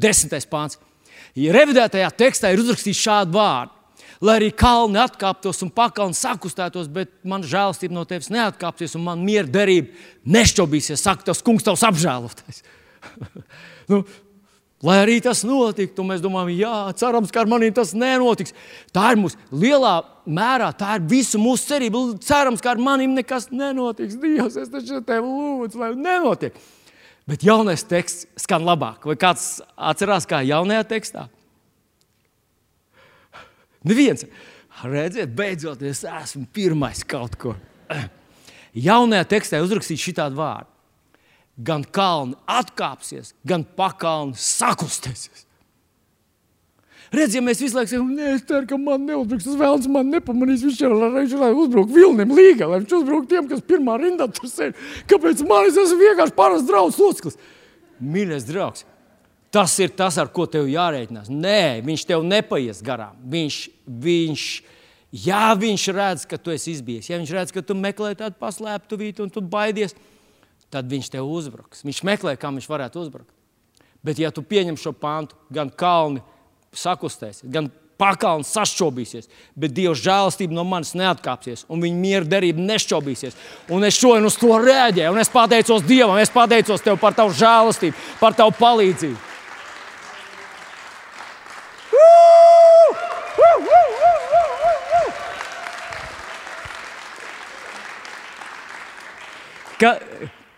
10. 0.00 0.38
Eh, 0.38 0.48
pāns. 0.48 0.78
Ja 1.36 1.52
revidētajā 1.52 2.08
tekstā 2.16 2.54
ir 2.54 2.62
uzrakstīts 2.62 3.02
šādi 3.02 3.36
vārdi 3.36 3.79
lai 4.20 4.38
arī 4.38 4.50
kalni 4.52 5.00
atkāptos 5.00 5.62
un 5.64 5.72
pakalni 5.74 6.16
sakustētos, 6.16 6.88
bet 6.92 7.12
man 7.24 7.44
žēlastība 7.46 7.96
no 7.96 8.06
tevis 8.08 8.30
neatkāpsies, 8.32 8.96
un 8.98 9.06
man 9.08 9.22
miera 9.24 9.48
derība 9.48 9.94
nešķobīsies. 10.28 11.00
Saka, 11.00 11.30
tas 11.30 11.44
kungs 11.44 11.64
tavs 11.66 11.84
apžēlotais. 11.88 12.64
nu, 13.92 14.04
Lai 14.80 14.94
arī 15.02 15.18
tas 15.20 15.42
notiktu, 15.44 16.00
mēs 16.08 16.22
domājam, 16.24 16.54
jā, 16.56 16.76
cerams, 16.96 17.28
ka 17.28 17.42
ar 17.42 17.48
mani 17.52 17.68
tas 17.76 17.90
nenotiks. 17.92 18.54
Tā 18.96 19.10
ir 19.12 19.18
mūsu 19.20 19.36
lielā 19.52 19.98
mērā, 20.24 20.70
tā 20.72 20.94
ir 20.96 21.04
visu 21.10 21.36
mūsu 21.40 21.68
cerība. 21.68 22.00
Cerams, 22.24 22.62
ka 22.64 22.72
ar 22.72 22.80
maniem 22.80 23.12
nekas 23.12 23.50
nenotiks. 23.52 24.16
Dievs, 24.22 24.56
es 24.56 24.72
taču 24.72 25.02
tevi 25.04 25.28
lūdzu, 25.28 25.82
lai 25.82 25.90
nenotiek. 25.98 26.56
Bet 27.28 27.44
jaunais 27.44 27.84
teksts 27.84 28.24
skan 28.40 28.64
labāk. 28.64 29.04
Vai 29.04 29.18
kāds 29.20 29.60
atcerās, 29.76 30.24
kā 30.28 30.40
jaunajā 30.48 30.88
tekstā? 30.94 31.26
Neviens. 33.86 34.26
Redziet, 34.84 35.32
beidzot, 35.36 35.82
es 35.82 36.04
esmu 36.06 36.46
pirmais 36.54 37.02
kaut 37.04 37.34
kur. 37.40 37.58
Jaunajā 38.76 39.26
tekstā 39.34 39.60
uzrakstīts 39.64 40.06
šādi 40.08 40.38
vārdi. 40.38 40.68
Gan 41.60 41.82
kalni 41.84 42.38
atkāpsies, 42.48 43.34
gan 43.44 43.66
pakalni 43.76 44.38
sakustēsies. 44.40 45.44
Redz, 47.10 47.34
ja 47.34 47.40
mēs 47.42 47.58
visu 47.58 47.74
laiku 47.74 47.90
sakām, 47.90 48.10
nē, 48.14 48.26
es 48.36 48.44
ceru, 48.46 48.68
ka 48.70 48.76
man 48.78 49.02
neuzbruks, 49.02 49.48
tas 49.48 49.58
vēlams 49.58 49.88
man 49.90 50.12
nepamanīs. 50.14 50.62
Viņš 50.62 50.78
jau 50.78 50.90
ir 50.94 51.32
lai 51.40 51.50
uzbruk 51.50 51.90
vilnim 51.90 52.30
līgā, 52.36 52.68
lai 52.70 52.78
viņš 52.84 52.94
uzbruk 53.00 53.26
tiem, 53.28 53.48
kas 53.50 53.64
pirmā 53.66 53.96
rindā 53.98 54.28
tur 54.30 54.46
sēž. 54.46 54.76
Kāpēc 55.10 55.42
man 55.48 55.66
es 55.66 55.78
esmu 55.80 55.98
vienkārši 56.04 56.36
parasts 56.38 56.68
draugs 56.68 57.00
loceklis? 57.02 57.40
Mīļais 57.98 58.46
draugs, 58.46 58.86
Tas 59.50 59.74
ir 59.82 59.90
tas, 59.98 60.14
ar 60.20 60.28
ko 60.30 60.46
tev 60.46 60.68
jārēķinās. 60.70 61.30
Nē, 61.30 61.80
viņš 61.82 62.04
tev 62.06 62.22
nepaies 62.22 62.82
garām. 62.86 63.16
Viņš, 63.32 63.56
viņš, 64.04 64.44
ja 65.26 65.48
viņš 65.58 65.86
redz, 65.96 66.26
ka 66.30 66.38
tu 66.38 66.54
esi 66.54 66.76
izbijies, 66.76 67.08
ja 67.10 67.18
viņš 67.18 67.34
redz, 67.34 67.54
ka 67.56 67.64
tu 67.66 67.74
meklē 67.74 68.12
tādu 68.18 68.38
paslēptuvīti 68.38 69.24
un 69.24 69.32
tu 69.34 69.42
baidies, 69.42 69.96
tad 70.70 70.86
viņš 70.86 71.10
tev 71.16 71.26
uzbruks. 71.26 71.82
Viņš 71.82 72.02
meklē, 72.06 72.36
kā 72.38 72.52
viņš 72.54 72.70
varētu 72.70 73.02
uzbrukt. 73.02 73.34
Bet, 74.06 74.22
ja 74.22 74.30
tu 74.32 74.46
pieņem 74.46 74.78
šo 74.80 74.94
pāntu, 74.96 75.34
gan 75.52 75.68
kalni 75.68 76.22
sakustēsies, 76.72 77.50
gan 77.50 77.68
pakalns 78.00 78.52
sašķobīsies, 78.54 79.28
bet 79.58 79.74
Dieva 79.76 79.92
žēlastība 79.98 80.56
no 80.56 80.64
manis 80.64 80.94
neatkāpsies, 80.96 81.66
un 81.68 81.82
viņa 81.84 81.98
miera 82.00 82.28
derība 82.28 82.62
nešķobīsies. 82.64 83.36
Un 83.74 83.84
es 83.84 83.98
šodien 83.98 84.24
uz 84.24 84.38
to 84.40 84.54
rēģēju, 84.56 85.10
un 85.12 85.20
es 85.20 85.32
pateicos 85.32 85.84
Dievam, 85.84 86.16
es 86.22 86.32
pateicos 86.32 86.86
Tev 86.86 86.96
par 87.02 87.18
Tavu 87.18 87.34
žēlastību, 87.36 87.98
par 88.22 88.38
Tavu 88.38 88.54
palīdzību. 88.56 89.18
Ka, 99.80 99.94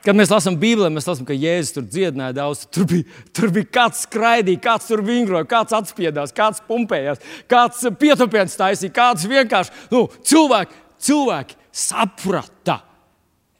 kad 0.02 0.18
mēs 0.18 0.32
lasām 0.32 0.56
Bībelē, 0.60 0.88
mēs 0.92 1.06
lasām, 1.06 1.26
ka 1.28 1.36
Jēzus 1.36 1.76
tur 1.76 1.86
dziedināja 1.86 2.36
daudz. 2.40 2.64
Tur 2.74 2.88
bija, 2.90 3.20
tur 3.36 3.52
bija 3.54 3.70
kāds 3.78 4.02
skraidīja, 4.06 4.62
kāds 4.64 4.90
tur 4.90 5.04
vingroja, 5.06 5.48
kāds 5.50 5.76
atspiedās, 5.78 6.34
kāds 6.36 6.62
pumpējās, 6.68 7.22
kāds 7.50 7.86
pietupiens 8.00 8.58
taisīja, 8.58 8.96
kāds 8.96 9.28
vienkārši 9.30 9.86
nu, 9.94 10.06
cilvēki, 10.26 10.82
cilvēki 11.06 11.58
saprata. 11.84 12.80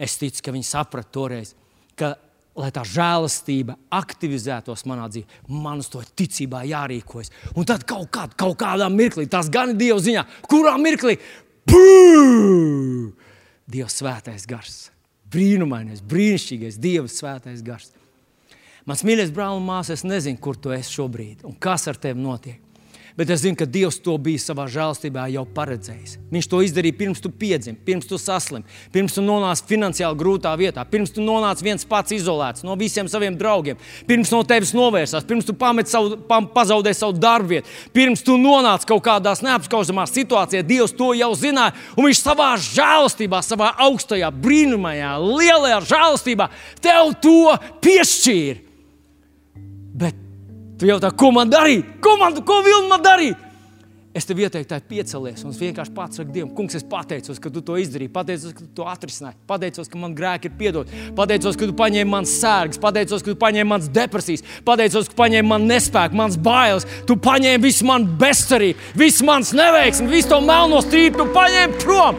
Es 0.03 0.19
ticu, 0.19 0.43
ka 0.43 0.55
viņi 0.55 0.67
saprata 0.67 1.13
toreiz, 1.15 1.55
ka 1.99 2.17
lai 2.59 2.69
tā 2.75 2.83
žēlastība 2.85 3.79
aktivizētos 3.97 4.85
manā 4.89 5.07
dzīvē, 5.09 5.41
man 5.63 5.81
uz 5.81 5.89
to 5.93 6.03
ticībā 6.05 6.65
jārīkojas. 6.69 7.33
Un 7.57 7.69
tad 7.69 7.87
kaut, 7.89 8.11
kād, 8.13 8.35
kaut 8.39 8.59
kādā 8.61 8.91
mirklī, 8.93 9.25
tas 9.31 9.49
gan 9.53 9.73
ir 9.73 9.81
Dieva 9.81 10.01
ziņā, 10.03 10.27
kurā 10.51 10.75
mirklī 10.81 11.17
Pū! 11.69 13.13
Dieva 13.71 13.89
svētais 13.89 14.45
gars, 14.51 14.91
brīnumainais, 15.33 16.03
brīnišķīgais 16.09 16.79
Dieva 16.83 17.11
svētais 17.11 17.65
gars. 17.65 17.93
Mans 18.89 19.05
mīļais 19.07 19.31
brāl 19.35 19.61
un 19.61 19.67
māsas, 19.67 20.01
es 20.01 20.07
nezinu, 20.09 20.41
kur 20.43 20.59
tu 20.59 20.73
esi 20.75 20.97
šobrīd 20.99 21.45
un 21.47 21.55
kas 21.55 21.87
ar 21.91 22.01
tevi 22.03 22.23
notiek. 22.23 22.59
Bet 23.19 23.33
es 23.35 23.43
zinu, 23.43 23.59
ka 23.59 23.67
Dievs 23.69 23.99
to 24.01 24.15
bija 24.23 24.41
savā 24.41 24.69
žēlstībā 24.73 25.27
jau 25.35 25.43
paredzējis. 25.57 26.15
Viņš 26.33 26.49
to 26.49 26.63
izdarīja 26.65 26.97
pirms 27.01 27.21
tu 27.21 27.29
piedzimi, 27.29 27.77
pirms 27.85 28.07
tu 28.09 28.17
saslimi, 28.21 28.65
pirms 28.95 29.19
tu 29.19 29.25
nonāci 29.25 29.67
finansiāli 29.69 30.19
grūtā 30.21 30.55
vietā, 30.57 30.85
pirms 30.89 31.13
tu 31.13 31.25
nonāci 31.25 31.67
viens 31.67 31.85
pats 31.89 32.15
izolēts 32.17 32.65
no 32.65 32.77
visiem 32.81 33.11
saviem 33.11 33.37
draugiem, 33.37 33.81
pirms 34.09 34.33
no 34.33 34.41
tevis 34.49 34.73
novērsās, 34.77 35.27
pirms 35.29 35.49
tu 35.49 35.57
savu, 35.93 36.17
pazaudēji 36.55 37.01
savu 37.03 37.19
darbu 37.19 37.57
vietu, 37.57 37.77
pirms 37.93 38.25
tu 38.25 38.39
nonāci 38.41 38.89
kaut 38.89 39.05
kādās 39.05 39.45
neapskaužamās 39.45 40.15
situācijās. 40.15 40.65
Dievs 40.65 40.97
to 40.97 41.13
jau 41.19 41.33
zināja, 41.37 41.75
un 41.99 42.13
Viņš 42.13 42.21
savā 42.27 42.51
žēlstībā, 42.61 43.39
savā 43.41 43.71
augstajā, 43.87 44.29
brīnumajā, 44.43 45.15
lielajā 45.23 45.79
žēlstībā 45.89 46.51
tev 46.85 47.15
to 47.25 47.55
piešķīra. 47.81 48.72
Tu 50.83 50.89
jautā, 50.91 51.13
ko 51.15 51.29
man 51.31 51.47
darīt? 51.47 52.01
Ko, 52.03 52.17
man, 52.19 52.35
ko 52.43 52.57
vil 52.67 52.89
man 52.91 53.03
darīt? 53.05 53.39
Es 54.13 54.27
tev 54.29 54.41
ieteiktu, 54.43 54.77
piecelies 54.91 55.45
un 55.47 55.55
vienkārši 55.55 55.93
pats 55.95 56.19
saki, 56.19 56.33
Dievam, 56.35 56.51
kungs, 56.57 56.75
es 56.77 56.83
pateicos, 56.85 57.39
ka 57.41 57.53
tu 57.55 57.63
to 57.65 57.79
izdarīji. 57.81 58.11
Pateicos, 58.13 58.51
ka 58.53 58.65
tu 58.65 58.67
to 58.81 58.89
atrisināji. 58.91 59.39
Pateicos, 59.49 59.89
ka 59.89 60.01
man 60.03 60.17
grēki 60.19 60.51
ir 60.51 60.57
piedoti. 60.59 61.05
Pateicos, 61.17 61.57
ka 61.57 61.71
tu 61.71 61.77
paņēmi 61.79 62.11
manas 62.11 62.35
sērgas. 62.43 62.83
Pateicos, 62.83 63.23
ka 63.23 63.31
tu 63.31 63.39
paņēmi 63.41 63.71
manas 63.71 63.89
depresijas. 63.95 64.43
Pateicos, 64.67 65.09
ka 65.09 65.21
paņēmi 65.23 65.53
man 65.55 65.71
nespēku, 65.71 66.19
manas 66.19 66.37
bailes. 66.51 66.89
Tu 67.07 67.17
paņēmi 67.31 67.63
visu 67.63 67.87
manu 67.89 68.19
bezcerību, 68.21 68.93
visu 69.07 69.31
manas 69.31 69.55
neveiksmi, 69.57 70.11
visu 70.13 70.35
to 70.35 70.43
melno 70.51 70.83
strīpu. 70.83 71.23
Tu 71.23 71.33
paņēmi 71.39 71.85
prom. 71.87 72.19